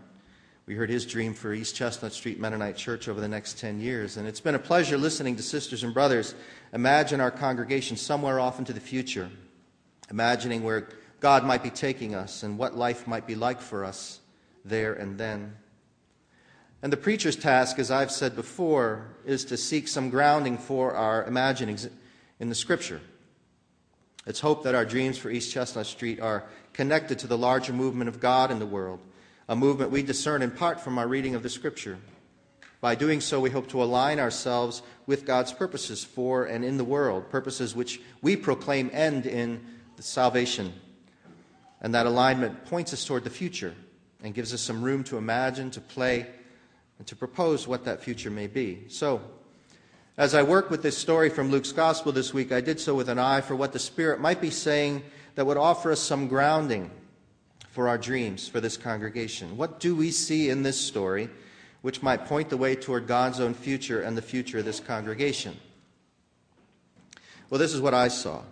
We 0.67 0.75
heard 0.75 0.91
his 0.91 1.07
dream 1.07 1.35
for 1.35 1.53
East 1.53 1.75
Chestnut 1.75 2.13
Street 2.13 2.39
Mennonite 2.39 2.77
Church 2.77 3.09
over 3.09 3.21
the 3.21 3.29
next 3.29 3.59
10 3.59 3.81
years. 3.81 4.19
And 4.19 4.29
it's 4.29 4.41
been 4.41 4.55
a 4.55 4.59
pleasure 4.59 4.99
listening 4.99 5.37
to 5.37 5.43
sisters 5.43 5.83
and 5.83 5.93
brothers 5.93 6.35
imagine 6.73 7.21
our 7.21 7.31
congregation 7.31 7.97
somewhere 7.97 8.39
off 8.39 8.59
into 8.59 8.73
the 8.73 8.81
future 8.81 9.31
imagining 10.11 10.63
where 10.63 10.89
God 11.21 11.45
might 11.45 11.63
be 11.63 11.71
taking 11.71 12.15
us 12.15 12.43
and 12.43 12.59
what 12.59 12.77
life 12.77 13.07
might 13.07 13.27
be 13.27 13.35
like 13.35 13.61
for 13.61 13.85
us 13.85 14.21
there 14.65 14.95
and 14.95 15.19
then. 15.19 15.55
And 16.83 16.93
the 16.93 16.97
preacher's 16.97 17.37
task, 17.37 17.79
as 17.79 17.91
I've 17.91 18.11
said 18.11 18.35
before, 18.35 19.07
is 19.27 19.45
to 19.47 19.57
seek 19.57 19.87
some 19.87 20.09
grounding 20.09 20.57
for 20.57 20.95
our 20.95 21.25
imaginings 21.25 21.89
in 22.39 22.49
the 22.49 22.55
Scripture. 22.55 23.01
It's 24.27 24.41
hope 24.41 24.65
that 24.65 24.75
our 24.75 24.85
dreams 24.85 25.19
for 25.19 25.31
East 25.31 25.53
Chestnut 25.53 25.87
Street 25.87 26.21
are 26.21 26.45
connected 26.73 27.19
to 27.19 27.27
the 27.27 27.39
larger 27.39 27.73
movement 27.73 28.09
of 28.09 28.21
God 28.21 28.51
in 28.51 28.59
the 28.59 28.67
world, 28.67 29.01
a 29.49 29.57
movement 29.57 29.91
we 29.91 30.03
discern 30.03 30.43
in 30.43 30.51
part 30.51 30.81
from 30.81 30.99
our 30.99 31.07
reading 31.07 31.35
of 31.35 31.43
the 31.43 31.49
Scripture. 31.51 31.99
By 32.81 32.95
doing 32.95 33.21
so, 33.21 33.41
we 33.41 33.51
hope 33.51 33.69
to 33.69 33.83
align 33.83 34.19
ourselves 34.19 34.83
with 35.07 35.27
God's 35.27 35.53
purposes 35.53 36.03
for 36.03 36.47
and 36.47 36.65
in 36.65 36.79
the 36.79 36.85
world, 36.85 37.29
purposes 37.29 37.75
which 37.75 38.01
we 38.23 38.37
proclaim 38.37 38.89
end 38.95 39.27
in 39.27 39.61
the 40.01 40.07
salvation. 40.07 40.73
And 41.83 41.95
that 41.95 42.07
alignment 42.07 42.65
points 42.65 42.95
us 42.95 43.05
toward 43.05 43.25
the 43.25 43.31
future 43.31 43.75
and 44.23 44.33
gives 44.33 44.55
us 44.55 44.63
some 44.63 44.83
room 44.83 45.05
to 45.05 45.19
imagine, 45.19 45.71
to 45.73 45.81
play, 45.81 46.27
and 46.99 47.07
to 47.07 47.15
propose 47.15 47.69
what 47.69 47.85
that 47.85 48.03
future 48.03 48.31
may 48.31 48.47
be. 48.47 48.85
So, 48.89 49.21
as 50.17 50.35
I 50.35 50.43
worked 50.43 50.71
with 50.71 50.83
this 50.83 50.97
story 50.97 51.29
from 51.29 51.51
Luke's 51.51 51.73
Gospel 51.73 52.13
this 52.13 52.33
week, 52.33 52.51
I 52.51 52.61
did 52.61 52.81
so 52.81 52.95
with 52.95 53.09
an 53.11 53.19
eye 53.19 53.43
for 53.43 53.55
what 53.55 53.73
the 53.73 53.79
Spirit 53.79 54.21
might 54.21 54.41
be 54.41 54.51
saying 54.51 55.03
that 55.35 55.47
would 55.47 55.57
offer 55.57 55.93
us 55.93 56.01
some 56.01 56.29
grounding 56.29 56.91
for 57.69 57.87
our 57.87 57.99
dreams 57.99 58.49
for 58.49 58.61
this 58.61 58.77
congregation. 58.77 59.57
What 59.57 59.81
do 59.81 59.95
we 59.95 60.11
see 60.11 60.49
in 60.49 60.63
this 60.63 60.81
story? 60.81 61.29
which 61.83 62.03
might 62.03 62.27
point 62.27 62.51
the 62.51 62.57
way 62.57 62.75
toward 62.75 63.07
God's 63.07 63.41
own 63.41 63.55
future 63.55 64.03
and 64.03 64.17
the 64.17 64.23
future 64.23 64.59
of 64.59 64.65
this 64.65 64.81
congregation. 64.81 65.57
Well, 67.49 67.59
this 67.59 67.73
is 67.73 67.81
what 67.81 67.95
I 67.95 68.09
saw. 68.09 68.43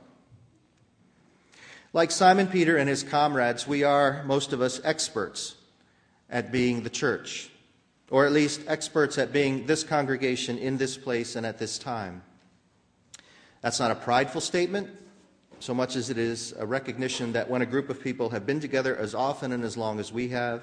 Like 1.99 2.13
Simon 2.13 2.47
Peter 2.47 2.77
and 2.77 2.89
his 2.89 3.03
comrades, 3.03 3.67
we 3.67 3.83
are, 3.83 4.23
most 4.23 4.53
of 4.53 4.61
us, 4.61 4.81
experts 4.85 5.57
at 6.31 6.53
being 6.53 6.85
the 6.85 6.91
church, 6.91 7.51
or 8.09 8.25
at 8.25 8.31
least 8.31 8.61
experts 8.69 9.19
at 9.19 9.33
being 9.33 9.67
this 9.67 9.83
congregation 9.83 10.59
in 10.59 10.77
this 10.77 10.97
place 10.97 11.35
and 11.35 11.45
at 11.45 11.59
this 11.59 11.77
time. 11.77 12.23
That's 13.63 13.81
not 13.81 13.91
a 13.91 13.97
prideful 13.97 14.41
statement, 14.41 14.89
so 15.59 15.75
much 15.75 15.97
as 15.97 16.09
it 16.09 16.19
is 16.19 16.55
a 16.57 16.65
recognition 16.65 17.33
that 17.33 17.51
when 17.51 17.63
a 17.63 17.67
group 17.67 17.91
of 17.91 18.01
people 18.01 18.31
have 18.31 18.47
been 18.47 18.61
together 18.61 18.97
as 18.97 19.13
often 19.13 19.51
and 19.51 19.65
as 19.65 19.77
long 19.77 19.99
as 19.99 20.13
we 20.13 20.29
have, 20.29 20.63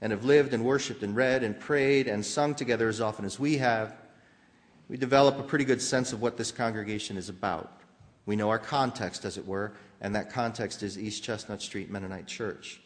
and 0.00 0.10
have 0.10 0.24
lived 0.24 0.52
and 0.52 0.64
worshiped 0.64 1.04
and 1.04 1.14
read 1.14 1.44
and 1.44 1.60
prayed 1.60 2.08
and 2.08 2.26
sung 2.26 2.56
together 2.56 2.88
as 2.88 3.00
often 3.00 3.24
as 3.24 3.38
we 3.38 3.58
have, 3.58 3.94
we 4.88 4.96
develop 4.96 5.38
a 5.38 5.44
pretty 5.44 5.64
good 5.64 5.80
sense 5.80 6.12
of 6.12 6.20
what 6.20 6.36
this 6.36 6.50
congregation 6.50 7.16
is 7.16 7.28
about. 7.28 7.70
We 8.26 8.34
know 8.34 8.50
our 8.50 8.58
context, 8.58 9.24
as 9.24 9.38
it 9.38 9.46
were, 9.46 9.72
and 10.02 10.16
that 10.16 10.30
context 10.30 10.82
is 10.82 10.98
East 10.98 11.22
Chestnut 11.22 11.62
Street 11.62 11.88
Mennonite 11.88 12.26
Church. 12.26 12.80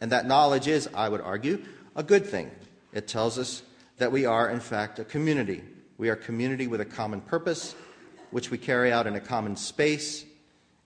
And 0.00 0.12
that 0.12 0.26
knowledge 0.26 0.68
is, 0.68 0.88
I 0.94 1.08
would 1.08 1.20
argue, 1.20 1.62
a 1.96 2.04
good 2.04 2.24
thing. 2.24 2.50
It 2.92 3.08
tells 3.08 3.36
us 3.36 3.62
that 3.98 4.12
we 4.12 4.24
are, 4.24 4.48
in 4.48 4.60
fact, 4.60 5.00
a 5.00 5.04
community. 5.04 5.62
We 5.98 6.08
are 6.08 6.14
a 6.14 6.16
community 6.16 6.68
with 6.68 6.80
a 6.80 6.84
common 6.84 7.20
purpose, 7.20 7.74
which 8.30 8.50
we 8.50 8.58
carry 8.58 8.92
out 8.92 9.08
in 9.08 9.16
a 9.16 9.20
common 9.20 9.56
space, 9.56 10.24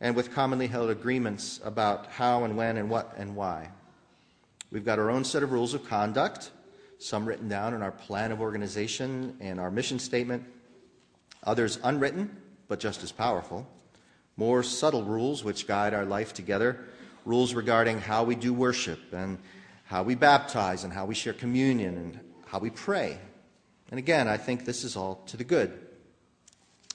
and 0.00 0.16
with 0.16 0.34
commonly 0.34 0.66
held 0.66 0.88
agreements 0.88 1.60
about 1.62 2.06
how 2.06 2.44
and 2.44 2.56
when 2.56 2.78
and 2.78 2.88
what 2.88 3.14
and 3.18 3.36
why. 3.36 3.70
We've 4.72 4.84
got 4.84 4.98
our 4.98 5.10
own 5.10 5.24
set 5.24 5.42
of 5.42 5.52
rules 5.52 5.74
of 5.74 5.86
conduct, 5.86 6.52
some 6.98 7.26
written 7.26 7.48
down 7.48 7.74
in 7.74 7.82
our 7.82 7.92
plan 7.92 8.32
of 8.32 8.40
organization 8.40 9.36
and 9.40 9.60
our 9.60 9.70
mission 9.70 9.98
statement, 9.98 10.44
others 11.44 11.78
unwritten, 11.84 12.34
but 12.66 12.80
just 12.80 13.02
as 13.02 13.12
powerful, 13.12 13.66
more 14.38 14.62
subtle 14.62 15.02
rules 15.02 15.42
which 15.42 15.66
guide 15.66 15.92
our 15.92 16.06
life 16.06 16.32
together, 16.32 16.78
rules 17.24 17.52
regarding 17.52 17.98
how 17.98 18.22
we 18.22 18.36
do 18.36 18.54
worship 18.54 19.00
and 19.12 19.36
how 19.84 20.04
we 20.04 20.14
baptize 20.14 20.84
and 20.84 20.92
how 20.92 21.04
we 21.04 21.14
share 21.14 21.32
communion 21.32 21.96
and 21.96 22.20
how 22.46 22.60
we 22.60 22.70
pray. 22.70 23.18
And 23.90 23.98
again, 23.98 24.28
I 24.28 24.36
think 24.36 24.64
this 24.64 24.84
is 24.84 24.96
all 24.96 25.16
to 25.26 25.36
the 25.36 25.44
good. 25.44 25.76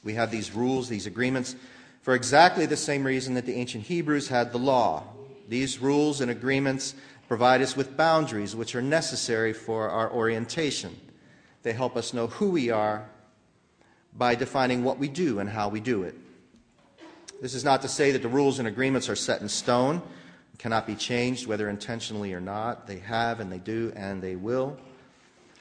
We 0.03 0.13
have 0.13 0.31
these 0.31 0.53
rules, 0.53 0.87
these 0.87 1.05
agreements, 1.05 1.55
for 2.01 2.15
exactly 2.15 2.65
the 2.65 2.77
same 2.77 3.03
reason 3.03 3.33
that 3.33 3.45
the 3.45 3.55
ancient 3.55 3.83
Hebrews 3.83 4.29
had 4.29 4.51
the 4.51 4.57
law. 4.57 5.03
These 5.49 5.79
rules 5.79 6.21
and 6.21 6.31
agreements 6.31 6.95
provide 7.27 7.61
us 7.61 7.75
with 7.75 7.97
boundaries 7.97 8.55
which 8.55 8.73
are 8.73 8.81
necessary 8.81 9.51
for 9.51 9.89
our 9.89 10.11
orientation. 10.11 10.95
They 11.63 11.73
help 11.73 11.97
us 11.97 12.13
know 12.13 12.27
who 12.27 12.51
we 12.51 12.69
are 12.69 13.09
by 14.15 14.35
defining 14.35 14.83
what 14.83 14.97
we 14.97 15.09
do 15.09 15.39
and 15.39 15.49
how 15.49 15.67
we 15.67 15.81
do 15.81 16.03
it. 16.03 16.15
This 17.41 17.53
is 17.53 17.63
not 17.63 17.81
to 17.81 17.87
say 17.87 18.11
that 18.11 18.21
the 18.21 18.29
rules 18.29 18.59
and 18.59 18.67
agreements 18.67 19.09
are 19.09 19.15
set 19.15 19.41
in 19.41 19.49
stone, 19.49 20.01
cannot 20.57 20.87
be 20.87 20.95
changed, 20.95 21.45
whether 21.45 21.69
intentionally 21.69 22.33
or 22.33 22.39
not. 22.39 22.87
They 22.87 22.99
have 22.99 23.39
and 23.39 23.51
they 23.51 23.57
do 23.57 23.91
and 23.95 24.21
they 24.21 24.35
will. 24.35 24.77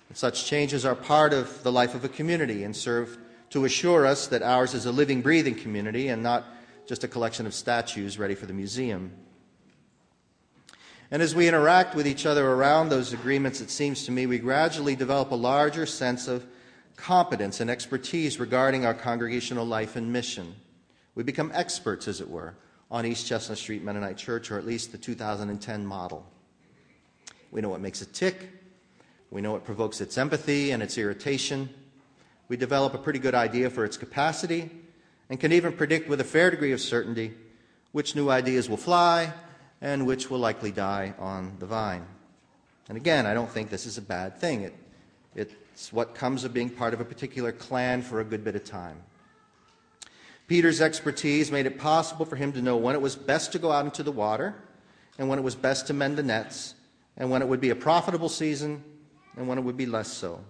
And 0.08 0.16
such 0.16 0.44
changes 0.44 0.84
are 0.84 0.94
part 0.94 1.32
of 1.32 1.62
the 1.62 1.72
life 1.72 1.94
of 1.94 2.04
a 2.04 2.08
community 2.08 2.64
and 2.64 2.76
serve 2.76 3.18
to 3.50 3.64
assure 3.64 4.06
us 4.06 4.28
that 4.28 4.42
ours 4.42 4.74
is 4.74 4.86
a 4.86 4.92
living, 4.92 5.20
breathing 5.20 5.54
community 5.54 6.08
and 6.08 6.22
not 6.22 6.44
just 6.86 7.02
a 7.04 7.08
collection 7.08 7.46
of 7.46 7.54
statues 7.54 8.18
ready 8.18 8.34
for 8.34 8.46
the 8.46 8.52
museum. 8.52 9.12
And 11.10 11.20
as 11.20 11.34
we 11.34 11.48
interact 11.48 11.94
with 11.94 12.06
each 12.06 12.24
other 12.24 12.48
around 12.48 12.88
those 12.88 13.12
agreements, 13.12 13.60
it 13.60 13.70
seems 13.70 14.04
to 14.06 14.12
me 14.12 14.26
we 14.26 14.38
gradually 14.38 14.96
develop 14.96 15.30
a 15.30 15.34
larger 15.34 15.84
sense 15.84 16.28
of 16.28 16.46
competence 16.96 17.60
and 17.60 17.68
expertise 17.68 18.38
regarding 18.38 18.86
our 18.86 18.94
congregational 18.94 19.66
life 19.66 19.96
and 19.96 20.12
mission. 20.12 20.54
We 21.14 21.22
become 21.22 21.50
experts, 21.54 22.08
as 22.08 22.20
it 22.20 22.28
were, 22.28 22.54
on 22.90 23.06
East 23.06 23.26
Chestnut 23.26 23.58
Street 23.58 23.82
Mennonite 23.82 24.16
Church, 24.16 24.50
or 24.50 24.58
at 24.58 24.66
least 24.66 24.92
the 24.92 24.98
2010 24.98 25.86
model. 25.86 26.26
We 27.50 27.60
know 27.60 27.68
what 27.68 27.80
makes 27.80 28.00
it 28.02 28.12
tick. 28.14 28.48
We 29.30 29.40
know 29.40 29.52
what 29.52 29.64
provokes 29.64 30.00
its 30.00 30.18
empathy 30.18 30.70
and 30.70 30.82
its 30.82 30.96
irritation. 30.98 31.68
We 32.48 32.56
develop 32.56 32.94
a 32.94 32.98
pretty 32.98 33.18
good 33.18 33.34
idea 33.34 33.70
for 33.70 33.84
its 33.84 33.96
capacity 33.96 34.70
and 35.30 35.40
can 35.40 35.52
even 35.52 35.72
predict 35.72 36.08
with 36.08 36.20
a 36.20 36.24
fair 36.24 36.50
degree 36.50 36.72
of 36.72 36.80
certainty 36.80 37.32
which 37.92 38.16
new 38.16 38.28
ideas 38.28 38.68
will 38.68 38.76
fly 38.76 39.32
and 39.80 40.06
which 40.06 40.30
will 40.30 40.38
likely 40.38 40.70
die 40.70 41.14
on 41.18 41.56
the 41.58 41.66
vine. 41.66 42.04
And 42.88 42.96
again, 42.96 43.26
I 43.26 43.34
don't 43.34 43.50
think 43.50 43.70
this 43.70 43.86
is 43.86 43.98
a 43.98 44.02
bad 44.02 44.38
thing. 44.38 44.62
It, 44.62 44.74
it's 45.34 45.92
what 45.92 46.14
comes 46.14 46.44
of 46.44 46.52
being 46.52 46.68
part 46.68 46.94
of 46.94 47.00
a 47.00 47.04
particular 47.04 47.52
clan 47.52 48.02
for 48.02 48.20
a 48.20 48.24
good 48.24 48.44
bit 48.44 48.54
of 48.54 48.64
time. 48.64 48.98
Peter's 50.52 50.82
expertise 50.82 51.50
made 51.50 51.64
it 51.64 51.78
possible 51.78 52.26
for 52.26 52.36
him 52.36 52.52
to 52.52 52.60
know 52.60 52.76
when 52.76 52.94
it 52.94 53.00
was 53.00 53.16
best 53.16 53.52
to 53.52 53.58
go 53.58 53.72
out 53.72 53.86
into 53.86 54.02
the 54.02 54.12
water, 54.12 54.54
and 55.16 55.26
when 55.26 55.38
it 55.38 55.42
was 55.42 55.54
best 55.54 55.86
to 55.86 55.94
mend 55.94 56.18
the 56.18 56.22
nets, 56.22 56.74
and 57.16 57.30
when 57.30 57.40
it 57.40 57.48
would 57.48 57.58
be 57.58 57.70
a 57.70 57.74
profitable 57.74 58.28
season, 58.28 58.84
and 59.38 59.48
when 59.48 59.56
it 59.56 59.62
would 59.62 59.78
be 59.78 59.86
less 59.86 60.12
so. 60.12 60.44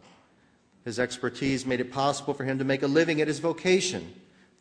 His 0.84 0.98
expertise 0.98 1.64
made 1.64 1.78
it 1.78 1.92
possible 1.92 2.34
for 2.34 2.42
him 2.42 2.58
to 2.58 2.64
make 2.64 2.82
a 2.82 2.88
living 2.88 3.20
at 3.20 3.28
his 3.28 3.38
vocation, 3.38 4.12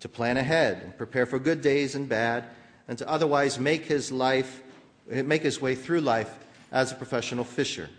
to 0.01 0.07
plan 0.07 0.37
ahead 0.37 0.79
and 0.83 0.95
prepare 0.95 1.25
for 1.25 1.39
good 1.39 1.63
days 1.63 1.95
and 1.95 2.07
bad, 2.07 2.43
and 2.87 2.95
to 2.99 3.09
otherwise 3.09 3.57
make 3.57 3.85
his 3.85 4.11
life, 4.11 4.61
make 5.07 5.41
his 5.41 5.59
way 5.59 5.73
through 5.73 6.01
life 6.01 6.37
as 6.71 6.91
a 6.91 6.95
professional 6.95 7.45
fisher. 7.45 7.89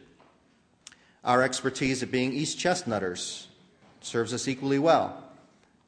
Our 1.24 1.42
expertise 1.42 2.04
at 2.04 2.12
being 2.12 2.34
East 2.34 2.56
Chestnutters 2.56 3.46
serves 4.00 4.32
us 4.32 4.46
equally 4.46 4.78
well. 4.78 5.31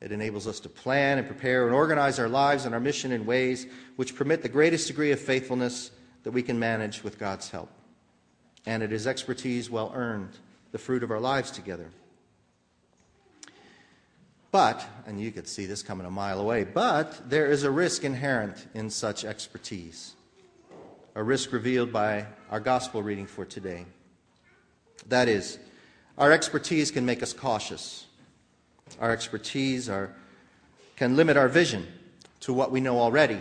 It 0.04 0.12
enables 0.12 0.46
us 0.46 0.60
to 0.60 0.68
plan 0.68 1.16
and 1.16 1.26
prepare 1.26 1.64
and 1.64 1.74
organize 1.74 2.18
our 2.18 2.28
lives 2.28 2.66
and 2.66 2.74
our 2.74 2.80
mission 2.80 3.10
in 3.10 3.24
ways 3.24 3.66
which 3.96 4.14
permit 4.14 4.42
the 4.42 4.50
greatest 4.50 4.86
degree 4.86 5.12
of 5.12 5.18
faithfulness 5.18 5.90
that 6.24 6.32
we 6.32 6.42
can 6.42 6.58
manage 6.58 7.02
with 7.02 7.18
God's 7.18 7.48
help. 7.48 7.70
And 8.66 8.82
it 8.82 8.92
is 8.92 9.06
expertise 9.06 9.70
well 9.70 9.90
earned, 9.94 10.36
the 10.72 10.78
fruit 10.78 11.02
of 11.02 11.10
our 11.10 11.20
lives 11.20 11.50
together. 11.50 11.88
But, 14.52 14.86
and 15.06 15.18
you 15.18 15.32
could 15.32 15.48
see 15.48 15.64
this 15.64 15.82
coming 15.82 16.06
a 16.06 16.10
mile 16.10 16.38
away, 16.38 16.64
but 16.64 17.30
there 17.30 17.46
is 17.46 17.62
a 17.62 17.70
risk 17.70 18.04
inherent 18.04 18.66
in 18.74 18.90
such 18.90 19.24
expertise, 19.24 20.16
a 21.14 21.22
risk 21.22 21.50
revealed 21.50 21.94
by 21.94 22.26
our 22.50 22.60
gospel 22.60 23.02
reading 23.02 23.26
for 23.26 23.46
today. 23.46 23.86
That 25.08 25.28
is, 25.28 25.58
our 26.18 26.30
expertise 26.30 26.90
can 26.90 27.06
make 27.06 27.22
us 27.22 27.32
cautious. 27.32 28.04
Our 29.00 29.10
expertise 29.10 29.88
are, 29.88 30.14
can 30.96 31.16
limit 31.16 31.36
our 31.36 31.48
vision 31.48 31.86
to 32.40 32.52
what 32.52 32.70
we 32.70 32.80
know 32.80 33.00
already 33.00 33.40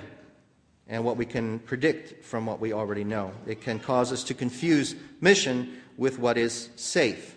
and 0.87 1.03
what 1.03 1.17
we 1.17 1.25
can 1.25 1.59
predict 1.59 2.23
from 2.25 2.45
what 2.45 2.59
we 2.59 2.73
already 2.73 3.03
know. 3.03 3.31
It 3.47 3.61
can 3.61 3.79
cause 3.79 4.11
us 4.11 4.23
to 4.25 4.33
confuse 4.33 4.95
mission 5.21 5.81
with 5.97 6.19
what 6.19 6.37
is 6.37 6.69
safe 6.75 7.35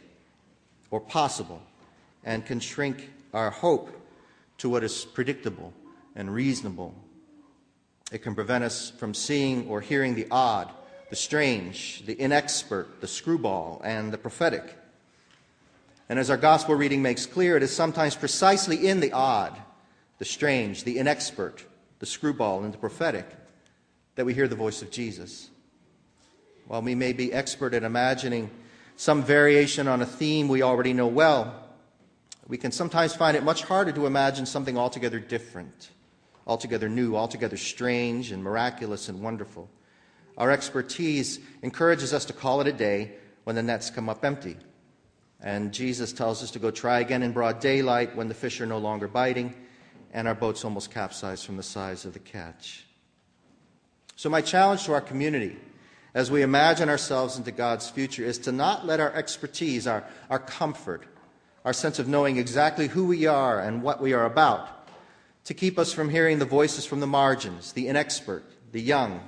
or 0.90 1.00
possible 1.00 1.62
and 2.24 2.44
can 2.44 2.60
shrink 2.60 3.10
our 3.32 3.50
hope 3.50 3.90
to 4.58 4.68
what 4.68 4.82
is 4.82 5.04
predictable 5.04 5.72
and 6.14 6.32
reasonable. 6.32 6.94
It 8.10 8.22
can 8.22 8.34
prevent 8.34 8.64
us 8.64 8.90
from 8.90 9.14
seeing 9.14 9.68
or 9.68 9.80
hearing 9.80 10.14
the 10.14 10.26
odd, 10.30 10.70
the 11.10 11.16
strange, 11.16 12.04
the 12.06 12.16
inexpert, 12.16 13.00
the 13.00 13.08
screwball, 13.08 13.80
and 13.84 14.12
the 14.12 14.18
prophetic. 14.18 14.76
And 16.08 16.18
as 16.18 16.30
our 16.30 16.36
gospel 16.36 16.74
reading 16.74 17.02
makes 17.02 17.26
clear, 17.26 17.56
it 17.56 17.62
is 17.62 17.74
sometimes 17.74 18.14
precisely 18.14 18.86
in 18.86 19.00
the 19.00 19.12
odd, 19.12 19.56
the 20.18 20.24
strange, 20.24 20.84
the 20.84 20.98
inexpert, 20.98 21.62
the 21.98 22.06
screwball, 22.06 22.62
and 22.62 22.72
the 22.72 22.78
prophetic 22.78 23.26
that 24.14 24.24
we 24.24 24.34
hear 24.34 24.48
the 24.48 24.56
voice 24.56 24.82
of 24.82 24.90
Jesus. 24.90 25.50
While 26.68 26.82
we 26.82 26.94
may 26.94 27.12
be 27.12 27.32
expert 27.32 27.74
at 27.74 27.82
imagining 27.82 28.50
some 28.96 29.22
variation 29.22 29.88
on 29.88 30.00
a 30.00 30.06
theme 30.06 30.48
we 30.48 30.62
already 30.62 30.92
know 30.92 31.06
well, 31.06 31.62
we 32.48 32.56
can 32.56 32.72
sometimes 32.72 33.14
find 33.14 33.36
it 33.36 33.42
much 33.42 33.62
harder 33.62 33.92
to 33.92 34.06
imagine 34.06 34.46
something 34.46 34.78
altogether 34.78 35.18
different, 35.18 35.90
altogether 36.46 36.88
new, 36.88 37.16
altogether 37.16 37.56
strange 37.56 38.30
and 38.30 38.42
miraculous 38.42 39.08
and 39.08 39.20
wonderful. 39.20 39.68
Our 40.38 40.50
expertise 40.50 41.40
encourages 41.62 42.14
us 42.14 42.24
to 42.26 42.32
call 42.32 42.60
it 42.60 42.68
a 42.68 42.72
day 42.72 43.12
when 43.44 43.56
the 43.56 43.62
nets 43.62 43.90
come 43.90 44.08
up 44.08 44.24
empty. 44.24 44.56
And 45.46 45.72
Jesus 45.72 46.12
tells 46.12 46.42
us 46.42 46.50
to 46.50 46.58
go 46.58 46.72
try 46.72 46.98
again 46.98 47.22
in 47.22 47.30
broad 47.30 47.60
daylight 47.60 48.16
when 48.16 48.26
the 48.26 48.34
fish 48.34 48.60
are 48.60 48.66
no 48.66 48.78
longer 48.78 49.06
biting 49.06 49.54
and 50.12 50.26
our 50.26 50.34
boats 50.34 50.64
almost 50.64 50.90
capsize 50.90 51.44
from 51.44 51.56
the 51.56 51.62
size 51.62 52.04
of 52.04 52.14
the 52.14 52.18
catch. 52.18 52.84
So, 54.16 54.28
my 54.28 54.40
challenge 54.40 54.86
to 54.86 54.92
our 54.92 55.00
community 55.00 55.56
as 56.14 56.32
we 56.32 56.42
imagine 56.42 56.88
ourselves 56.88 57.38
into 57.38 57.52
God's 57.52 57.88
future 57.88 58.24
is 58.24 58.38
to 58.38 58.50
not 58.50 58.86
let 58.86 58.98
our 58.98 59.12
expertise, 59.14 59.86
our, 59.86 60.02
our 60.30 60.40
comfort, 60.40 61.04
our 61.64 61.72
sense 61.72 62.00
of 62.00 62.08
knowing 62.08 62.38
exactly 62.38 62.88
who 62.88 63.06
we 63.06 63.26
are 63.26 63.60
and 63.60 63.84
what 63.84 64.00
we 64.00 64.14
are 64.14 64.26
about, 64.26 64.88
to 65.44 65.54
keep 65.54 65.78
us 65.78 65.92
from 65.92 66.10
hearing 66.10 66.40
the 66.40 66.44
voices 66.44 66.84
from 66.84 66.98
the 66.98 67.06
margins, 67.06 67.70
the 67.70 67.86
inexpert, 67.86 68.42
the 68.72 68.80
young. 68.80 69.20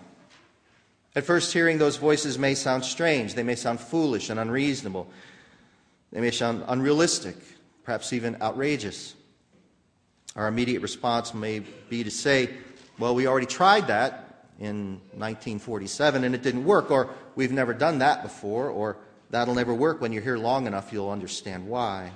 At 1.14 1.24
first, 1.24 1.52
hearing 1.52 1.78
those 1.78 1.96
voices 1.96 2.40
may 2.40 2.56
sound 2.56 2.84
strange, 2.84 3.34
they 3.34 3.44
may 3.44 3.54
sound 3.54 3.78
foolish 3.78 4.30
and 4.30 4.40
unreasonable, 4.40 5.08
they 6.12 6.20
may 6.20 6.30
sound 6.30 6.64
unrealistic, 6.68 7.36
perhaps 7.84 8.12
even 8.12 8.40
outrageous. 8.40 9.14
Our 10.36 10.48
immediate 10.48 10.82
response 10.82 11.34
may 11.34 11.60
be 11.60 12.04
to 12.04 12.10
say, 12.10 12.50
well, 12.98 13.14
we 13.14 13.26
already 13.26 13.46
tried 13.46 13.88
that 13.88 14.46
in 14.58 15.00
1947 15.12 16.24
and 16.24 16.34
it 16.34 16.42
didn't 16.42 16.64
work, 16.64 16.90
or 16.90 17.10
we've 17.34 17.52
never 17.52 17.74
done 17.74 17.98
that 17.98 18.22
before, 18.22 18.68
or 18.68 18.96
that'll 19.30 19.54
never 19.54 19.74
work. 19.74 20.00
When 20.00 20.12
you're 20.12 20.22
here 20.22 20.38
long 20.38 20.66
enough, 20.66 20.92
you'll 20.92 21.10
understand 21.10 21.66
why. 21.66 22.12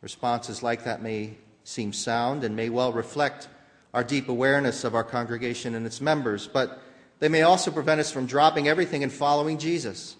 Responses 0.00 0.62
like 0.62 0.84
that 0.84 1.02
may 1.02 1.34
seem 1.64 1.92
sound 1.92 2.44
and 2.44 2.56
may 2.56 2.68
well 2.68 2.92
reflect 2.92 3.48
our 3.92 4.04
deep 4.04 4.28
awareness 4.28 4.84
of 4.84 4.94
our 4.94 5.04
congregation 5.04 5.74
and 5.74 5.84
its 5.84 6.00
members, 6.00 6.46
but 6.46 6.80
they 7.18 7.28
may 7.28 7.42
also 7.42 7.70
prevent 7.70 8.00
us 8.00 8.10
from 8.10 8.26
dropping 8.26 8.68
everything 8.68 9.02
and 9.02 9.12
following 9.12 9.58
Jesus. 9.58 10.16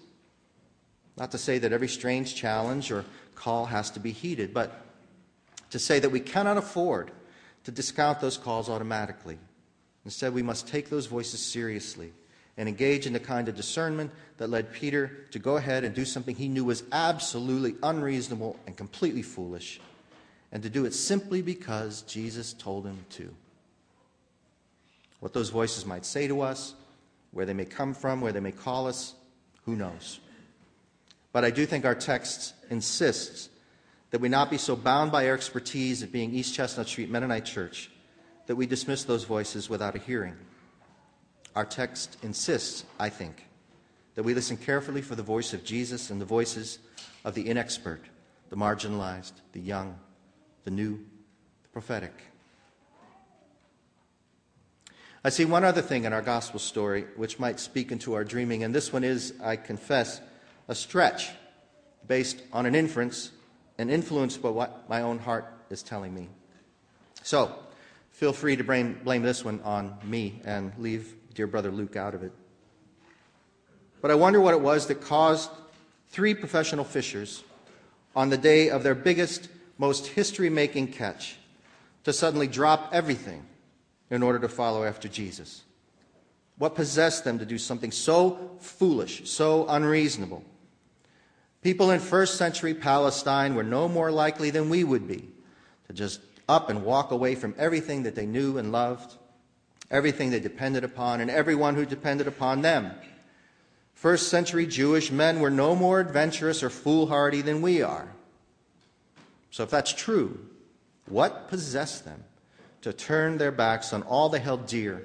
Not 1.21 1.29
to 1.33 1.37
say 1.37 1.59
that 1.59 1.71
every 1.71 1.87
strange 1.87 2.33
challenge 2.33 2.91
or 2.91 3.05
call 3.35 3.67
has 3.67 3.91
to 3.91 3.99
be 3.99 4.11
heeded, 4.11 4.55
but 4.55 4.81
to 5.69 5.77
say 5.77 5.99
that 5.99 6.09
we 6.09 6.19
cannot 6.19 6.57
afford 6.57 7.11
to 7.63 7.71
discount 7.71 8.19
those 8.19 8.37
calls 8.37 8.69
automatically. 8.69 9.37
Instead, 10.03 10.33
we 10.33 10.41
must 10.41 10.67
take 10.67 10.89
those 10.89 11.05
voices 11.05 11.39
seriously 11.39 12.11
and 12.57 12.67
engage 12.67 13.05
in 13.05 13.13
the 13.13 13.19
kind 13.19 13.47
of 13.47 13.55
discernment 13.55 14.09
that 14.37 14.49
led 14.49 14.73
Peter 14.73 15.27
to 15.29 15.37
go 15.37 15.57
ahead 15.57 15.83
and 15.83 15.93
do 15.93 16.05
something 16.05 16.35
he 16.35 16.47
knew 16.47 16.65
was 16.65 16.83
absolutely 16.91 17.75
unreasonable 17.83 18.59
and 18.65 18.75
completely 18.75 19.21
foolish, 19.21 19.79
and 20.51 20.63
to 20.63 20.71
do 20.71 20.85
it 20.85 20.93
simply 20.95 21.43
because 21.43 22.01
Jesus 22.01 22.51
told 22.53 22.83
him 22.83 22.97
to. 23.11 23.31
What 25.19 25.33
those 25.33 25.51
voices 25.51 25.85
might 25.85 26.03
say 26.03 26.27
to 26.27 26.41
us, 26.41 26.73
where 27.29 27.45
they 27.45 27.53
may 27.53 27.65
come 27.65 27.93
from, 27.93 28.21
where 28.21 28.33
they 28.33 28.39
may 28.39 28.51
call 28.51 28.87
us, 28.87 29.13
who 29.65 29.75
knows? 29.75 30.19
But 31.31 31.45
I 31.45 31.51
do 31.51 31.65
think 31.65 31.85
our 31.85 31.95
text 31.95 32.53
insists 32.69 33.49
that 34.11 34.19
we 34.19 34.29
not 34.29 34.51
be 34.51 34.57
so 34.57 34.75
bound 34.75 35.11
by 35.11 35.27
our 35.27 35.33
expertise 35.33 36.03
at 36.03 36.11
being 36.11 36.33
East 36.33 36.53
Chestnut 36.53 36.87
Street 36.87 37.09
Mennonite 37.09 37.45
Church 37.45 37.89
that 38.47 38.55
we 38.55 38.65
dismiss 38.65 39.05
those 39.05 39.23
voices 39.23 39.69
without 39.69 39.95
a 39.95 39.99
hearing. 39.99 40.35
Our 41.55 41.65
text 41.65 42.17
insists, 42.21 42.85
I 42.99 43.09
think, 43.09 43.47
that 44.15 44.23
we 44.23 44.33
listen 44.33 44.57
carefully 44.57 45.01
for 45.01 45.15
the 45.15 45.23
voice 45.23 45.53
of 45.53 45.63
Jesus 45.63 46.09
and 46.09 46.19
the 46.19 46.25
voices 46.25 46.79
of 47.23 47.33
the 47.33 47.45
inexpert, 47.45 48.01
the 48.49 48.57
marginalized, 48.57 49.33
the 49.53 49.61
young, 49.61 49.97
the 50.65 50.71
new, 50.71 50.97
the 51.63 51.69
prophetic. 51.69 52.13
I 55.23 55.29
see 55.29 55.45
one 55.45 55.63
other 55.63 55.81
thing 55.81 56.05
in 56.05 56.13
our 56.13 56.21
gospel 56.21 56.59
story 56.59 57.05
which 57.15 57.39
might 57.39 57.59
speak 57.59 57.91
into 57.91 58.15
our 58.15 58.23
dreaming, 58.23 58.63
and 58.63 58.75
this 58.75 58.91
one 58.91 59.03
is, 59.03 59.33
I 59.41 59.55
confess, 59.55 60.19
a 60.67 60.75
stretch 60.75 61.29
based 62.07 62.41
on 62.51 62.65
an 62.65 62.75
inference 62.75 63.31
and 63.77 63.89
influenced 63.89 64.41
by 64.41 64.49
what 64.49 64.89
my 64.89 65.01
own 65.01 65.19
heart 65.19 65.51
is 65.69 65.83
telling 65.83 66.13
me. 66.13 66.27
So, 67.23 67.55
Feel 68.21 68.33
free 68.33 68.55
to 68.55 68.63
blame, 68.63 68.99
blame 69.03 69.23
this 69.23 69.43
one 69.43 69.59
on 69.61 69.97
me 70.03 70.41
and 70.45 70.71
leave 70.77 71.15
dear 71.33 71.47
brother 71.47 71.71
Luke 71.71 71.95
out 71.95 72.13
of 72.13 72.21
it. 72.21 72.31
But 73.99 74.11
I 74.11 74.13
wonder 74.13 74.39
what 74.39 74.53
it 74.53 74.61
was 74.61 74.85
that 74.85 75.01
caused 75.01 75.49
three 76.09 76.35
professional 76.35 76.85
fishers 76.85 77.43
on 78.15 78.29
the 78.29 78.37
day 78.37 78.69
of 78.69 78.83
their 78.83 78.93
biggest, 78.93 79.49
most 79.79 80.05
history 80.05 80.51
making 80.51 80.89
catch 80.89 81.37
to 82.03 82.13
suddenly 82.13 82.45
drop 82.45 82.91
everything 82.93 83.43
in 84.11 84.21
order 84.21 84.37
to 84.37 84.47
follow 84.47 84.83
after 84.83 85.07
Jesus. 85.07 85.63
What 86.59 86.75
possessed 86.75 87.23
them 87.23 87.39
to 87.39 87.45
do 87.45 87.57
something 87.57 87.91
so 87.91 88.51
foolish, 88.59 89.27
so 89.27 89.65
unreasonable? 89.67 90.43
People 91.61 91.91
in 91.91 91.99
first 91.99 92.37
century 92.37 92.73
Palestine 92.73 93.53
were 93.53 93.63
no 93.63 93.87
more 93.87 94.11
likely 94.11 94.49
than 94.49 94.69
we 94.69 94.83
would 94.83 95.07
be 95.07 95.29
to 95.87 95.93
just 95.93 96.19
up 96.49 96.69
and 96.69 96.83
walk 96.83 97.11
away 97.11 97.35
from 97.35 97.55
everything 97.57 98.03
that 98.03 98.15
they 98.15 98.25
knew 98.25 98.57
and 98.57 98.71
loved, 98.71 99.15
everything 99.91 100.31
they 100.31 100.39
depended 100.39 100.83
upon, 100.83 101.21
and 101.21 101.29
everyone 101.29 101.75
who 101.75 101.85
depended 101.85 102.27
upon 102.27 102.61
them. 102.61 102.91
First 103.93 104.29
century 104.29 104.65
Jewish 104.65 105.11
men 105.11 105.39
were 105.39 105.51
no 105.51 105.75
more 105.75 105.99
adventurous 105.99 106.63
or 106.63 106.71
foolhardy 106.71 107.41
than 107.41 107.61
we 107.61 107.83
are. 107.83 108.07
So, 109.51 109.63
if 109.63 109.69
that's 109.69 109.93
true, 109.93 110.39
what 111.05 111.49
possessed 111.49 112.05
them 112.05 112.23
to 112.81 112.93
turn 112.93 113.37
their 113.37 113.51
backs 113.51 113.93
on 113.93 114.01
all 114.03 114.29
they 114.29 114.39
held 114.39 114.65
dear 114.65 115.03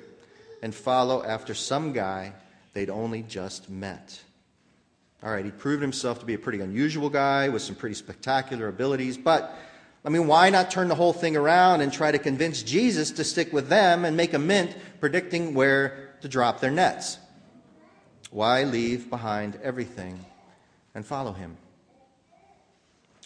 and 0.63 0.75
follow 0.75 1.23
after 1.23 1.53
some 1.53 1.93
guy 1.93 2.33
they'd 2.73 2.89
only 2.89 3.23
just 3.23 3.69
met? 3.69 4.21
All 5.27 5.33
right, 5.33 5.45
he 5.45 5.51
proved 5.51 5.83
himself 5.83 6.21
to 6.21 6.25
be 6.25 6.35
a 6.35 6.39
pretty 6.39 6.61
unusual 6.61 7.11
guy 7.11 7.49
with 7.49 7.61
some 7.61 7.75
pretty 7.75 7.97
spectacular 7.97 8.69
abilities, 8.69 9.17
but 9.17 9.59
I 10.05 10.09
mean, 10.09 10.29
why 10.29 10.51
not 10.51 10.71
turn 10.71 10.87
the 10.87 10.95
whole 10.95 11.13
thing 11.13 11.37
around 11.37 11.81
and 11.81 11.93
try 11.93 12.13
to 12.13 12.19
convince 12.21 12.63
Jesus 12.63 13.11
to 13.11 13.25
stick 13.25 13.53
with 13.53 13.69
them 13.69 14.05
and 14.05 14.17
make 14.17 14.35
a 14.35 14.39
mint 14.39 14.77
predicting 15.01 15.53
where 15.53 16.15
to 16.21 16.29
drop 16.29 16.61
their 16.61 16.71
nets? 16.71 17.19
Why 18.31 18.63
leave 18.63 19.11
behind 19.11 19.59
everything 19.65 20.25
and 20.95 21.05
follow 21.05 21.33
him? 21.33 21.57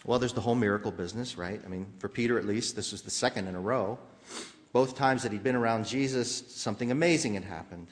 Well, 0.03 0.17
there's 0.17 0.33
the 0.33 0.41
whole 0.41 0.55
miracle 0.55 0.91
business, 0.91 1.37
right? 1.37 1.61
I 1.63 1.67
mean, 1.67 1.85
for 1.99 2.09
Peter 2.09 2.39
at 2.39 2.45
least, 2.45 2.75
this 2.75 2.91
was 2.91 3.03
the 3.03 3.11
second 3.11 3.47
in 3.47 3.53
a 3.53 3.61
row. 3.61 3.99
Both 4.73 4.95
times 4.95 5.21
that 5.21 5.31
he'd 5.31 5.43
been 5.43 5.55
around 5.55 5.85
Jesus, 5.85 6.45
something 6.47 6.89
amazing 6.89 7.35
had 7.35 7.43
happened. 7.43 7.89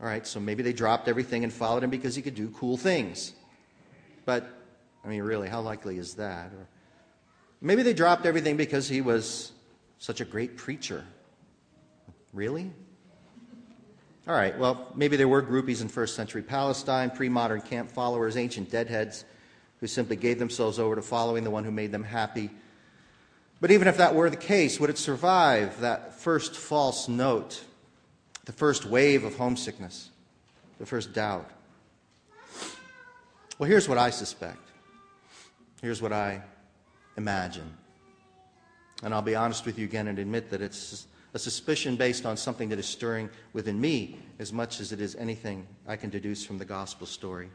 All 0.00 0.06
right, 0.06 0.26
so 0.26 0.38
maybe 0.38 0.62
they 0.62 0.72
dropped 0.72 1.08
everything 1.08 1.44
and 1.44 1.52
followed 1.52 1.82
him 1.82 1.90
because 1.90 2.14
he 2.14 2.22
could 2.22 2.34
do 2.34 2.50
cool 2.50 2.76
things. 2.76 3.32
But, 4.24 4.48
I 5.04 5.08
mean, 5.08 5.22
really, 5.22 5.48
how 5.48 5.60
likely 5.60 5.98
is 5.98 6.14
that? 6.14 6.52
Or, 6.52 6.68
Maybe 7.60 7.82
they 7.82 7.92
dropped 7.92 8.24
everything 8.24 8.56
because 8.56 8.88
he 8.88 9.00
was 9.00 9.52
such 9.98 10.20
a 10.20 10.24
great 10.24 10.56
preacher. 10.56 11.04
Really? 12.32 12.70
All 14.28 14.34
right, 14.34 14.56
well, 14.58 14.92
maybe 14.94 15.16
there 15.16 15.26
were 15.26 15.42
groupies 15.42 15.80
in 15.80 15.88
first 15.88 16.14
century 16.14 16.42
Palestine, 16.42 17.10
pre 17.10 17.28
modern 17.28 17.60
camp 17.60 17.90
followers, 17.90 18.36
ancient 18.36 18.70
deadheads 18.70 19.24
who 19.80 19.86
simply 19.86 20.16
gave 20.16 20.38
themselves 20.38 20.78
over 20.78 20.94
to 20.94 21.02
following 21.02 21.42
the 21.42 21.50
one 21.50 21.64
who 21.64 21.70
made 21.70 21.90
them 21.90 22.04
happy. 22.04 22.50
But 23.60 23.72
even 23.72 23.88
if 23.88 23.96
that 23.96 24.14
were 24.14 24.30
the 24.30 24.36
case, 24.36 24.78
would 24.78 24.90
it 24.90 24.98
survive 24.98 25.80
that 25.80 26.20
first 26.20 26.54
false 26.54 27.08
note, 27.08 27.64
the 28.48 28.52
first 28.54 28.86
wave 28.86 29.24
of 29.24 29.36
homesickness, 29.36 30.08
the 30.78 30.86
first 30.86 31.12
doubt? 31.12 31.50
Well, 33.58 33.68
here's 33.68 33.86
what 33.86 33.98
I 33.98 34.08
suspect. 34.08 34.70
Here's 35.82 36.00
what 36.00 36.14
I 36.14 36.40
imagine. 37.18 37.70
And 39.02 39.12
I'll 39.12 39.20
be 39.20 39.36
honest 39.36 39.66
with 39.66 39.78
you 39.78 39.84
again 39.84 40.08
and 40.08 40.18
admit 40.18 40.48
that 40.48 40.62
it's 40.62 41.06
a 41.34 41.38
suspicion 41.38 41.96
based 41.96 42.24
on 42.24 42.38
something 42.38 42.70
that 42.70 42.78
is 42.78 42.86
stirring 42.86 43.28
within 43.52 43.78
me 43.78 44.16
as 44.38 44.50
much 44.50 44.80
as 44.80 44.92
it 44.92 45.00
is 45.02 45.14
anything 45.16 45.66
I 45.86 45.96
can 45.96 46.08
deduce 46.08 46.42
from 46.42 46.56
the 46.56 46.64
gospel 46.64 47.06
story. 47.06 47.50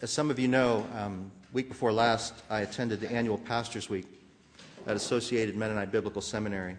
As 0.00 0.12
some 0.12 0.30
of 0.30 0.38
you 0.38 0.46
know, 0.46 0.86
um, 0.94 1.32
week 1.52 1.68
before 1.68 1.90
last, 1.90 2.34
I 2.48 2.60
attended 2.60 3.00
the 3.00 3.10
annual 3.10 3.36
Pastors 3.36 3.90
Week 3.90 4.06
at 4.86 4.94
Associated 4.94 5.56
Mennonite 5.56 5.90
Biblical 5.90 6.22
Seminary, 6.22 6.76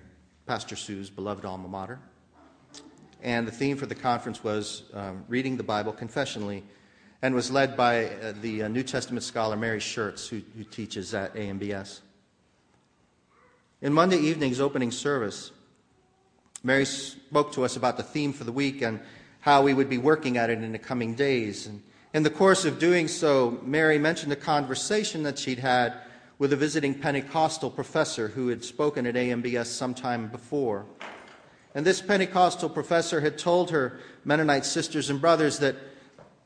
Pastor 0.47 0.77
Sue's 0.77 1.09
beloved 1.09 1.43
alma 1.43 1.67
mater. 1.67 1.99
And 3.21 3.47
the 3.47 3.51
theme 3.51 3.77
for 3.77 3.85
the 3.85 3.95
conference 3.95 4.43
was 4.43 4.83
um, 4.93 5.25
reading 5.27 5.57
the 5.57 5.63
Bible 5.63 5.91
confessionally 5.91 6.63
and 7.21 7.35
was 7.35 7.51
led 7.51 7.75
by 7.75 8.05
uh, 8.05 8.33
the 8.41 8.63
uh, 8.63 8.67
New 8.69 8.83
Testament 8.83 9.23
scholar 9.23 9.57
Mary 9.57 9.79
Schertz, 9.79 10.27
who, 10.27 10.41
who 10.57 10.63
teaches 10.63 11.13
at 11.13 11.33
AMBS. 11.35 11.99
In 13.81 13.93
Monday 13.93 14.17
evening's 14.17 14.59
opening 14.59 14.91
service, 14.91 15.51
Mary 16.63 16.85
spoke 16.85 17.53
to 17.53 17.63
us 17.63 17.75
about 17.75 17.97
the 17.97 18.03
theme 18.03 18.33
for 18.33 18.43
the 18.43 18.51
week 18.51 18.81
and 18.81 18.99
how 19.41 19.61
we 19.61 19.73
would 19.73 19.89
be 19.89 19.97
working 19.97 20.37
at 20.37 20.49
it 20.49 20.61
in 20.61 20.71
the 20.71 20.79
coming 20.79 21.15
days. 21.15 21.67
And 21.67 21.81
in 22.13 22.23
the 22.23 22.29
course 22.29 22.65
of 22.65 22.79
doing 22.79 23.07
so, 23.07 23.59
Mary 23.63 23.97
mentioned 23.97 24.33
a 24.33 24.37
conversation 24.37 25.23
that 25.23 25.39
she'd 25.39 25.59
had 25.59 25.93
with 26.37 26.53
a 26.53 26.57
visiting 26.57 26.93
Pentecostal 26.93 27.69
professor 27.69 28.29
who 28.29 28.47
had 28.47 28.63
spoken 28.63 29.05
at 29.05 29.15
AMBS 29.15 29.67
sometime 29.67 30.27
before. 30.27 30.85
And 31.75 31.85
this 31.85 32.01
Pentecostal 32.01 32.69
professor 32.69 33.21
had 33.21 33.37
told 33.37 33.71
her 33.71 33.99
Mennonite 34.25 34.65
sisters 34.65 35.09
and 35.09 35.21
brothers 35.21 35.59
that 35.59 35.75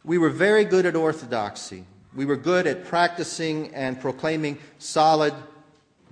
we 0.04 0.18
were 0.18 0.30
very 0.30 0.66
good 0.66 0.86
at 0.86 0.96
orthodoxy. 0.96 1.86
We 2.14 2.26
were 2.26 2.36
good 2.36 2.68
at 2.68 2.86
practicing 2.86 3.74
and 3.74 4.00
proclaiming 4.00 4.60
solid 4.80 5.34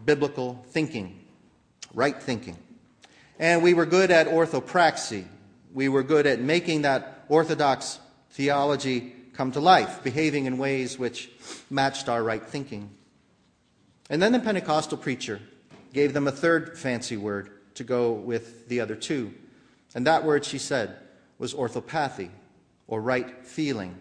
biblical 0.06 0.66
thinking, 0.70 1.20
right 1.94 2.22
thinking. 2.22 2.58
And 3.38 3.62
we 3.62 3.74
were 3.74 3.86
good 3.86 4.12
at 4.12 4.28
orthopraxy. 4.28 5.26
We 5.74 5.90
were 5.90 6.04
good 6.04 6.26
at 6.26 6.40
making 6.40 6.84
that 6.84 7.26
orthodox 7.28 8.00
theology 8.32 9.14
come 9.34 9.52
to 9.52 9.60
life, 9.60 10.04
behaving 10.04 10.46
in 10.46 10.58
ways 10.58 10.98
which 10.98 11.30
matched 11.70 12.08
our 12.08 12.24
right 12.24 12.44
thinking. 12.44 12.90
And 14.10 14.22
then 14.22 14.32
the 14.32 14.40
Pentecostal 14.40 14.98
preacher 14.98 15.42
gave 15.94 16.14
them 16.14 16.28
a 16.28 16.32
third 16.32 16.78
fancy 16.78 17.18
word 17.18 17.50
to 17.82 17.88
go 17.88 18.12
with 18.12 18.68
the 18.68 18.80
other 18.80 18.96
two. 18.96 19.34
And 19.96 20.06
that 20.08 20.24
word, 20.24 20.46
she 20.46 20.60
said, 20.60 20.96
was 21.40 21.54
orthopathy, 21.54 22.30
or 22.88 23.02
right 23.02 23.44
feeling. 23.44 23.98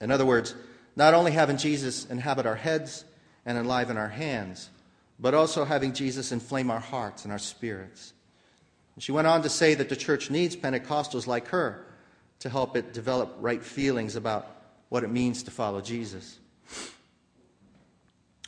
In 0.00 0.10
other 0.10 0.24
words, 0.24 0.54
not 0.96 1.12
only 1.12 1.32
having 1.32 1.58
Jesus 1.58 2.06
inhabit 2.06 2.46
our 2.46 2.54
heads 2.56 3.04
and 3.44 3.58
enliven 3.58 3.98
our 3.98 4.08
hands, 4.08 4.70
but 5.18 5.34
also 5.34 5.64
having 5.64 5.92
Jesus 5.92 6.32
inflame 6.32 6.70
our 6.70 6.80
hearts 6.80 7.24
and 7.24 7.32
our 7.32 7.38
spirits. 7.38 8.14
She 8.98 9.12
went 9.12 9.26
on 9.26 9.42
to 9.42 9.50
say 9.50 9.74
that 9.74 9.90
the 9.90 9.96
church 9.96 10.30
needs 10.30 10.56
Pentecostals 10.56 11.26
like 11.26 11.48
her 11.48 11.84
to 12.38 12.48
help 12.48 12.76
it 12.76 12.94
develop 12.94 13.36
right 13.40 13.62
feelings 13.62 14.16
about 14.16 14.48
what 14.88 15.04
it 15.04 15.10
means 15.10 15.42
to 15.42 15.50
follow 15.50 15.82
Jesus. 15.82 16.38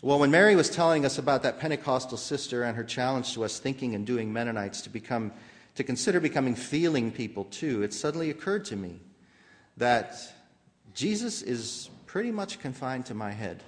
Well, 0.00 0.20
when 0.20 0.30
Mary 0.30 0.54
was 0.54 0.70
telling 0.70 1.04
us 1.04 1.18
about 1.18 1.42
that 1.42 1.58
Pentecostal 1.58 2.18
sister 2.18 2.62
and 2.62 2.76
her 2.76 2.84
challenge 2.84 3.34
to 3.34 3.44
us 3.44 3.58
thinking 3.58 3.96
and 3.96 4.06
doing 4.06 4.32
Mennonites 4.32 4.82
to 4.82 4.90
become 4.90 5.32
to 5.74 5.82
consider 5.82 6.20
becoming 6.20 6.54
feeling 6.54 7.11
people 7.11 7.44
too, 7.44 7.82
it 7.82 7.92
suddenly 7.92 8.30
occurred 8.30 8.64
to 8.66 8.76
me 8.76 9.00
that 9.76 10.16
Jesus 10.94 11.42
is 11.42 11.90
pretty 12.06 12.30
much 12.30 12.61
confined 12.61 13.06
to 13.06 13.14
my 13.14 13.32
head 13.32 13.62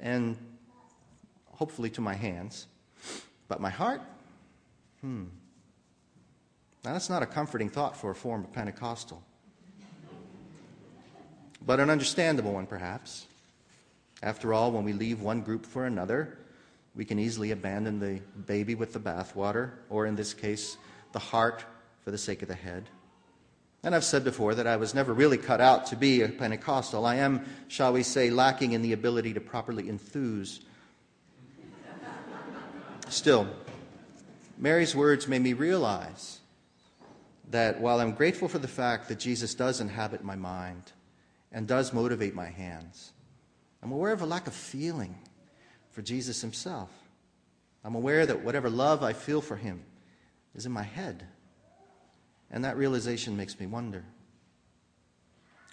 and 0.00 0.36
hopefully 1.52 1.90
to 1.90 2.00
my 2.00 2.14
hands. 2.14 2.66
But 3.46 3.60
my 3.60 3.70
heart, 3.70 4.00
hmm. 5.00 5.24
Now, 6.84 6.94
that's 6.94 7.10
not 7.10 7.22
a 7.22 7.26
comforting 7.26 7.68
thought 7.68 7.96
for 7.96 8.10
a 8.10 8.14
former 8.14 8.46
Pentecostal, 8.46 9.22
but 11.64 11.78
an 11.78 11.90
understandable 11.90 12.54
one, 12.54 12.66
perhaps. 12.66 13.26
After 14.22 14.52
all, 14.52 14.72
when 14.72 14.84
we 14.84 14.92
leave 14.92 15.20
one 15.22 15.40
group 15.40 15.64
for 15.64 15.86
another, 15.86 16.38
we 16.94 17.04
can 17.04 17.18
easily 17.18 17.52
abandon 17.52 17.98
the 18.00 18.20
baby 18.46 18.74
with 18.74 18.92
the 18.92 19.00
bathwater, 19.00 19.70
or 19.88 20.06
in 20.06 20.16
this 20.16 20.34
case, 20.34 20.76
the 21.12 21.18
heart 21.18 21.64
for 22.04 22.10
the 22.10 22.18
sake 22.18 22.42
of 22.42 22.48
the 22.48 22.54
head. 22.54 22.88
And 23.82 23.94
I've 23.94 24.04
said 24.04 24.24
before 24.24 24.54
that 24.56 24.66
I 24.66 24.76
was 24.76 24.94
never 24.94 25.14
really 25.14 25.38
cut 25.38 25.60
out 25.60 25.86
to 25.86 25.96
be 25.96 26.20
a 26.20 26.28
Pentecostal. 26.28 27.06
I 27.06 27.16
am, 27.16 27.46
shall 27.68 27.92
we 27.94 28.02
say, 28.02 28.28
lacking 28.28 28.72
in 28.72 28.82
the 28.82 28.92
ability 28.92 29.32
to 29.34 29.40
properly 29.40 29.88
enthuse. 29.88 30.60
Still, 33.08 33.48
Mary's 34.58 34.94
words 34.94 35.26
made 35.26 35.42
me 35.42 35.54
realize 35.54 36.40
that 37.50 37.80
while 37.80 38.00
I'm 38.00 38.12
grateful 38.12 38.48
for 38.48 38.58
the 38.58 38.68
fact 38.68 39.08
that 39.08 39.18
Jesus 39.18 39.54
does 39.54 39.80
inhabit 39.80 40.22
my 40.22 40.36
mind 40.36 40.92
and 41.50 41.66
does 41.66 41.92
motivate 41.92 42.34
my 42.34 42.46
hands, 42.46 43.12
I'm 43.82 43.92
aware 43.92 44.12
of 44.12 44.22
a 44.22 44.26
lack 44.26 44.46
of 44.46 44.54
feeling 44.54 45.14
for 45.90 46.02
Jesus 46.02 46.40
himself. 46.40 46.90
I'm 47.84 47.94
aware 47.94 48.26
that 48.26 48.44
whatever 48.44 48.68
love 48.68 49.02
I 49.02 49.12
feel 49.12 49.40
for 49.40 49.56
him 49.56 49.82
is 50.54 50.66
in 50.66 50.72
my 50.72 50.82
head. 50.82 51.26
And 52.50 52.64
that 52.64 52.76
realization 52.76 53.36
makes 53.36 53.58
me 53.58 53.66
wonder 53.66 54.04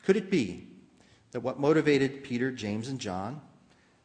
could 0.05 0.15
it 0.15 0.31
be 0.31 0.65
that 1.31 1.41
what 1.41 1.59
motivated 1.59 2.23
Peter, 2.23 2.49
James, 2.49 2.87
and 2.87 2.97
John, 2.97 3.41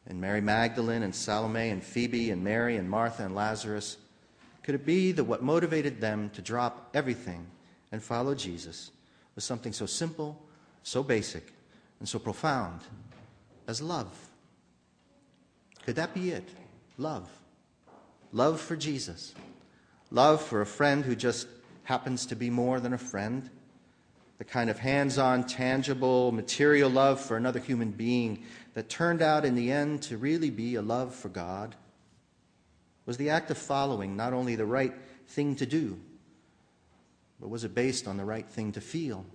and 0.05 0.19
Mary 0.19 0.41
Magdalene, 0.41 1.03
and 1.03 1.15
Salome, 1.15 1.69
and 1.69 1.81
Phoebe, 1.81 2.31
and 2.31 2.43
Mary, 2.43 2.75
and 2.75 2.89
Martha, 2.89 3.23
and 3.23 3.33
Lazarus, 3.33 3.95
could 4.63 4.75
it 4.75 4.85
be 4.85 5.13
that 5.13 5.23
what 5.23 5.41
motivated 5.41 6.01
them 6.01 6.29
to 6.31 6.41
drop 6.41 6.89
everything 6.93 7.47
and 7.93 8.03
follow 8.03 8.35
Jesus 8.35 8.91
was 9.35 9.45
something 9.45 9.71
so 9.71 9.85
simple, 9.85 10.41
so 10.83 11.03
basic, 11.03 11.53
and 11.99 12.09
so 12.09 12.19
profound 12.19 12.81
as 13.67 13.81
love? 13.81 14.13
Could 15.85 15.95
that 15.95 16.13
be 16.13 16.31
it? 16.31 16.47
Love. 16.97 17.29
Love 18.31 18.59
for 18.59 18.75
Jesus. 18.75 19.33
Love 20.11 20.41
for 20.41 20.61
a 20.61 20.65
friend 20.65 21.03
who 21.03 21.15
just 21.15 21.47
happens 21.83 22.25
to 22.27 22.35
be 22.35 22.49
more 22.49 22.79
than 22.79 22.93
a 22.93 22.97
friend, 22.97 23.49
the 24.37 24.43
kind 24.43 24.69
of 24.69 24.79
hands 24.79 25.17
on, 25.17 25.43
tangible, 25.43 26.31
material 26.31 26.89
love 26.89 27.19
for 27.19 27.37
another 27.37 27.59
human 27.59 27.91
being 27.91 28.43
that 28.73 28.89
turned 28.89 29.21
out 29.21 29.45
in 29.45 29.55
the 29.55 29.71
end 29.71 30.01
to 30.03 30.17
really 30.17 30.49
be 30.49 30.75
a 30.75 30.81
love 30.81 31.13
for 31.13 31.29
God, 31.29 31.75
was 33.05 33.17
the 33.17 33.29
act 33.29 33.51
of 33.51 33.57
following 33.57 34.15
not 34.15 34.33
only 34.33 34.55
the 34.55 34.65
right 34.65 34.93
thing 35.27 35.55
to 35.57 35.65
do, 35.65 35.99
but 37.39 37.49
was 37.49 37.63
it 37.63 37.75
based 37.75 38.07
on 38.07 38.17
the 38.17 38.25
right 38.25 38.47
thing 38.47 38.71
to 38.71 38.81
feel? 38.81 39.25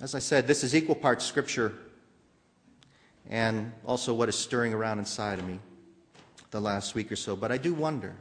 As 0.00 0.14
I 0.14 0.20
said, 0.20 0.46
this 0.46 0.62
is 0.62 0.74
equal 0.74 0.94
parts 0.94 1.24
scripture 1.24 1.74
and 3.28 3.72
also 3.84 4.12
what 4.14 4.28
is 4.28 4.36
stirring 4.36 4.74
around 4.74 4.98
inside 4.98 5.38
of 5.38 5.46
me 5.46 5.58
the 6.50 6.60
last 6.60 6.94
week 6.94 7.10
or 7.10 7.16
so. 7.16 7.34
But 7.36 7.52
I 7.52 7.56
do 7.56 7.74
wonder 7.74 8.14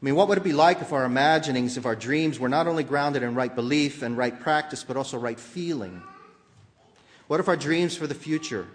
I 0.00 0.04
mean, 0.04 0.14
what 0.14 0.28
would 0.28 0.38
it 0.38 0.44
be 0.44 0.52
like 0.52 0.80
if 0.80 0.92
our 0.92 1.04
imaginings, 1.04 1.76
if 1.76 1.84
our 1.84 1.96
dreams 1.96 2.38
were 2.38 2.48
not 2.48 2.68
only 2.68 2.84
grounded 2.84 3.24
in 3.24 3.34
right 3.34 3.52
belief 3.52 4.02
and 4.02 4.16
right 4.16 4.38
practice, 4.38 4.84
but 4.84 4.96
also 4.96 5.18
right 5.18 5.38
feeling? 5.38 6.00
What 7.26 7.40
if 7.40 7.48
our 7.48 7.56
dreams 7.56 7.96
for 7.96 8.06
the 8.06 8.14
future 8.14 8.68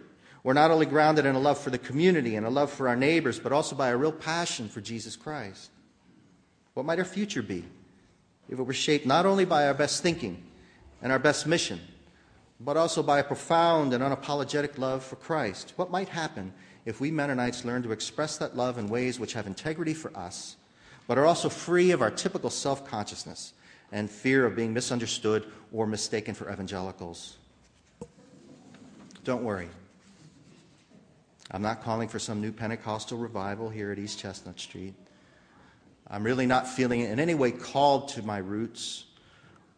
were 0.43 0.53
not 0.53 0.69
only 0.69 0.86
grounded 0.86 1.25
in 1.25 1.36
a 1.36 1.39
love 1.39 1.58
for 1.58 1.69
the 1.69 1.77
community 1.77 2.36
and 2.36 2.45
a 2.45 2.49
love 2.49 2.69
for 2.69 2.89
our 2.89 2.97
neighbors, 2.97 3.39
but 3.39 3.53
also 3.53 3.73
by 3.73 3.88
a 3.88 3.97
real 3.97 4.12
passion 4.12 4.67
for 4.67 4.82
Jesus 4.82 5.15
Christ? 5.15 5.71
What 6.73 6.86
might 6.86 6.99
our 6.99 7.06
future 7.06 7.41
be 7.41 7.63
if 8.49 8.60
it 8.60 8.63
were 8.63 8.73
shaped 8.73 9.06
not 9.06 9.25
only 9.25 9.45
by 9.45 9.65
our 9.65 9.73
best 9.73 10.03
thinking 10.03 10.43
and 11.01 11.10
our 11.10 11.19
best 11.19 11.47
mission, 11.47 11.79
but 12.63 12.78
also 12.78 13.04
by 13.04 13.19
a 13.19 13.23
profound 13.23 13.93
and 13.93 14.04
unapologetic 14.04 14.78
love 14.78 15.04
for 15.04 15.15
Christ? 15.15 15.73
What 15.76 15.91
might 15.91 16.10
happen 16.10 16.54
if 16.86 17.02
we 17.02 17.12
Mennonites 17.12 17.65
learn 17.65 17.84
to 17.84 17.91
express 17.91 18.38
that 18.38 18.56
love 18.56 18.78
in 18.78 18.88
ways 18.88 19.19
which 19.19 19.34
have 19.34 19.47
integrity 19.47 19.93
for 19.93 20.15
us? 20.17 20.56
but 21.08 21.17
are 21.17 21.26
also 21.26 21.49
free 21.49 21.91
of 21.91 22.02
our 22.02 22.12
typical 22.12 22.49
self 22.49 22.86
consciousness 22.86 23.54
and 23.91 24.10
fear 24.10 24.45
of 24.45 24.56
being 24.56 24.73
misunderstood 24.73 25.45
or 25.71 25.86
mistaken 25.86 26.34
for 26.34 26.52
evangelicals. 26.52 27.38
Don't 29.23 29.43
worry. 29.43 29.69
I'm 31.52 31.62
not 31.62 31.84
calling 31.84 32.08
for 32.08 32.19
some 32.19 32.41
new 32.41 32.52
Pentecostal 32.52 33.17
revival 33.17 33.69
here 33.69 33.91
at 33.91 33.99
East 33.99 34.19
Chestnut 34.19 34.60
Street. 34.60 34.95
I'm 36.08 36.23
really 36.23 36.45
not 36.45 36.67
feeling 36.67 37.02
in 37.02 37.19
any 37.19 37.36
way 37.36 37.52
called 37.52 38.10
to 38.10 38.23
my 38.23 38.38
roots 38.38 39.06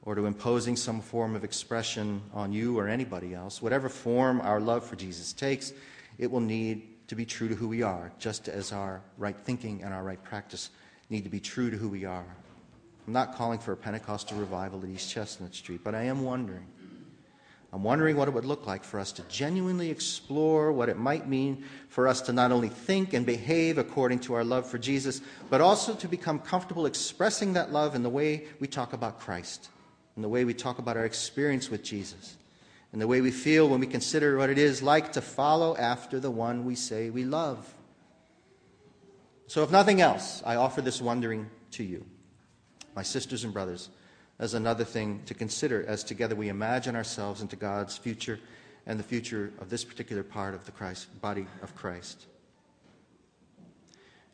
or 0.06 0.16
to 0.16 0.28
imposing 0.28 0.76
some 0.76 1.02
form 1.02 1.36
of 1.36 1.44
expression 1.44 2.22
on 2.34 2.54
you 2.54 2.78
or 2.78 2.88
anybody 2.88 3.34
else. 3.34 3.62
Whatever 3.62 3.90
form 3.90 4.40
our 4.42 4.60
love 4.60 4.86
for 4.86 4.96
Jesus 4.96 5.34
takes, 5.34 5.74
it 6.20 6.30
will 6.30 6.40
need 6.40 7.08
to 7.08 7.16
be 7.16 7.26
true 7.26 7.48
to 7.48 7.56
who 7.56 7.68
we 7.68 7.82
are, 7.82 8.12
just 8.20 8.48
as 8.48 8.72
our 8.72 9.02
right 9.18 9.36
thinking 9.36 9.84
and 9.84 9.94
our 9.94 10.04
right 10.04 10.24
practice 10.24 10.70
need 11.10 11.24
to 11.24 11.30
be 11.30 11.40
true 11.40 11.70
to 11.70 11.78
who 11.78 11.90
we 11.90 12.06
are. 12.06 12.26
I'm 13.08 13.14
not 13.14 13.36
calling 13.36 13.60
for 13.60 13.72
a 13.72 13.78
Pentecostal 13.78 14.38
revival 14.38 14.82
at 14.82 14.90
East 14.90 15.12
Chestnut 15.12 15.54
Street, 15.54 15.82
but 15.84 15.94
I 15.94 16.04
am 16.04 16.24
wondering. 16.24 16.66
I'm 17.72 17.84
wondering 17.84 18.16
what 18.16 18.28
it 18.28 18.34
would 18.34 18.46
look 18.46 18.66
like 18.66 18.84
for 18.84 19.00
us 19.00 19.12
to 19.14 19.22
genuinely 19.24 19.90
explore 19.92 20.72
what 20.72 20.88
it 20.88 20.98
might 20.98 21.28
mean 21.28 21.66
for 21.90 22.08
us 22.08 22.22
to 22.22 22.34
not 22.34 22.52
only 22.52 22.70
think 22.70 23.14
and 23.14 23.26
behave 23.26 23.78
according 23.78 24.20
to 24.20 24.34
our 24.34 24.46
love 24.46 24.66
for 24.66 24.78
Jesus, 24.78 25.22
but 25.50 25.62
also 25.62 25.94
to 25.96 26.08
become 26.08 26.40
comfortable 26.40 26.86
expressing 26.86 27.54
that 27.54 27.74
love 27.74 27.94
in 27.94 28.02
the 28.02 28.10
way 28.10 28.46
we 28.60 28.68
talk 28.68 28.94
about 28.94 29.20
Christ, 29.20 29.70
in 30.16 30.22
the 30.22 30.30
way 30.30 30.46
we 30.46 30.54
talk 30.54 30.80
about 30.80 30.98
our 30.98 31.06
experience 31.06 31.70
with 31.70 31.84
Jesus, 31.84 32.38
and 32.92 33.02
the 33.02 33.08
way 33.08 33.22
we 33.22 33.32
feel 33.32 33.68
when 33.68 33.80
we 33.80 33.88
consider 33.88 34.38
what 34.38 34.50
it 34.50 34.58
is 34.58 34.82
like 34.82 35.12
to 35.14 35.22
follow 35.22 35.76
after 35.76 36.20
the 36.20 36.32
one 36.32 36.64
we 36.64 36.76
say 36.76 37.10
we 37.10 37.26
love. 37.26 37.74
So, 39.48 39.64
if 39.64 39.72
nothing 39.72 40.02
else, 40.02 40.42
I 40.46 40.56
offer 40.56 40.82
this 40.82 41.02
wondering 41.02 41.50
to 41.72 41.84
you, 41.84 42.06
my 42.96 43.04
sisters 43.04 43.44
and 43.44 43.54
brothers, 43.54 43.90
as 44.40 44.54
another 44.54 44.84
thing 44.84 45.22
to 45.26 45.34
consider 45.34 45.86
as 45.88 46.04
together 46.04 46.36
we 46.36 46.50
imagine 46.50 46.96
ourselves 46.96 47.42
into 47.42 47.56
God's 47.56 47.98
future 47.98 48.40
and 48.86 49.00
the 49.00 49.04
future 49.04 49.52
of 49.60 49.70
this 49.70 49.84
particular 49.84 50.24
part 50.24 50.54
of 50.54 50.66
the 50.66 50.72
Christ, 50.72 51.08
body 51.22 51.48
of 51.62 51.76
Christ. 51.76 52.26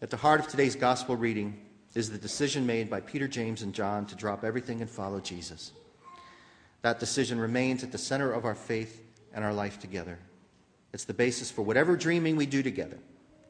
At 0.02 0.10
the 0.10 0.18
heart 0.18 0.40
of 0.40 0.48
today's 0.48 0.76
gospel 0.76 1.16
reading 1.16 1.60
is 1.94 2.10
the 2.10 2.18
decision 2.18 2.66
made 2.66 2.90
by 2.90 3.02
Peter, 3.02 3.28
James, 3.28 3.62
and 3.62 3.74
John 3.74 4.06
to 4.08 4.16
drop 4.16 4.44
everything 4.44 4.82
and 4.82 4.90
follow 4.90 5.20
Jesus. 5.20 5.72
That 6.82 7.00
decision 7.00 7.40
remains 7.40 7.84
at 7.84 7.92
the 7.92 7.98
center 7.98 8.32
of 8.32 8.46
our 8.46 8.56
faith 8.56 9.04
and 9.34 9.44
our 9.44 9.54
life 9.54 9.80
together. 9.80 10.18
It's 10.94 11.06
the 11.06 11.14
basis 11.14 11.52
for 11.52 11.62
whatever 11.62 11.96
dreaming 11.96 12.36
we 12.36 12.46
do 12.46 12.64
together, 12.64 12.98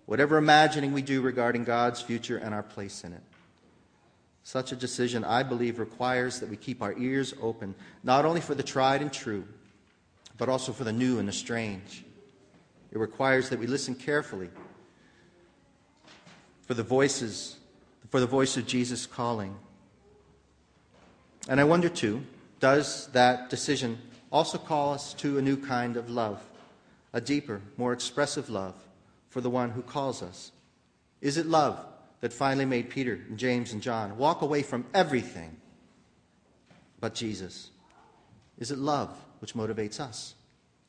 whatever 0.06 0.38
imagining 0.38 0.92
we 0.92 1.02
do 1.02 1.22
regarding 1.22 1.64
God's 1.64 2.02
future 2.02 2.38
and 2.38 2.54
our 2.54 2.64
place 2.64 3.04
in 3.04 3.14
it. 3.14 3.22
Such 4.44 4.72
a 4.72 4.76
decision, 4.76 5.24
I 5.24 5.44
believe, 5.44 5.78
requires 5.80 6.40
that 6.40 6.50
we 6.50 6.58
keep 6.58 6.82
our 6.82 6.98
ears 6.98 7.34
open, 7.42 7.76
not 8.04 8.26
only 8.26 8.42
for 8.42 8.56
the 8.56 8.64
tried 8.64 9.02
and 9.02 9.14
true, 9.14 9.46
but 10.38 10.50
also 10.50 10.72
for 10.72 10.84
the 10.84 10.92
new 10.92 11.20
and 11.20 11.28
the 11.28 11.34
strange. 11.34 12.04
It 12.92 12.98
requires 12.98 13.50
that 13.50 13.60
we 13.60 13.68
listen 13.68 13.96
carefully 13.96 14.50
for 16.64 16.74
the 16.74 16.84
voices, 16.84 17.58
for 18.12 18.20
the 18.20 18.28
voice 18.28 18.58
of 18.58 18.68
Jesus 18.68 19.08
calling. 19.08 19.56
And 21.50 21.60
I 21.60 21.64
wonder, 21.64 21.90
too, 21.90 22.24
does 22.60 23.08
that 23.14 23.50
decision 23.50 23.98
also 24.32 24.58
call 24.58 24.94
us 24.94 25.14
to 25.16 25.38
a 25.38 25.42
new 25.42 25.58
kind 25.58 25.98
of 25.98 26.10
love, 26.10 26.44
a 27.14 27.22
deeper, 27.22 27.62
more 27.78 27.94
expressive 27.94 28.50
love 28.50 28.76
for 29.30 29.42
the 29.42 29.50
one 29.50 29.72
who 29.72 29.82
calls 29.82 30.22
us? 30.22 30.52
Is 31.22 31.38
it 31.38 31.46
love 31.46 31.84
that 32.20 32.34
finally 32.34 32.66
made 32.66 32.90
Peter 32.90 33.14
and 33.30 33.38
James 33.38 33.72
and 33.72 33.82
John 33.82 34.18
walk 34.18 34.42
away 34.42 34.62
from 34.62 34.86
everything 34.94 35.56
but 37.00 37.16
Jesus? 37.16 37.72
Is 38.60 38.72
it 38.72 38.78
love 38.78 39.10
which 39.40 39.54
motivates 39.54 40.00
us 40.02 40.36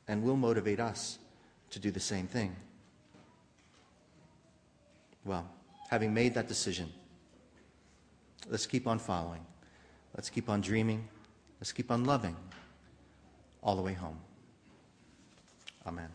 and 0.09 0.23
will 0.23 0.35
motivate 0.35 0.81
us 0.81 1.19
to 1.71 1.79
do 1.79 1.89
the 1.89 1.99
same 2.01 2.27
thing? 2.27 2.53
Well, 5.25 5.49
having 5.89 6.13
made 6.13 6.33
that 6.33 6.49
decision, 6.49 6.91
let's 8.49 8.65
keep 8.65 8.87
on 8.87 8.99
following. 8.99 9.45
Let's 10.15 10.29
keep 10.29 10.49
on 10.49 10.61
dreaming. 10.61 11.07
Let's 11.59 11.71
keep 11.71 11.91
on 11.91 12.05
loving 12.05 12.35
all 13.61 13.75
the 13.75 13.81
way 13.81 13.93
home. 13.93 14.19
Amen. 15.85 16.09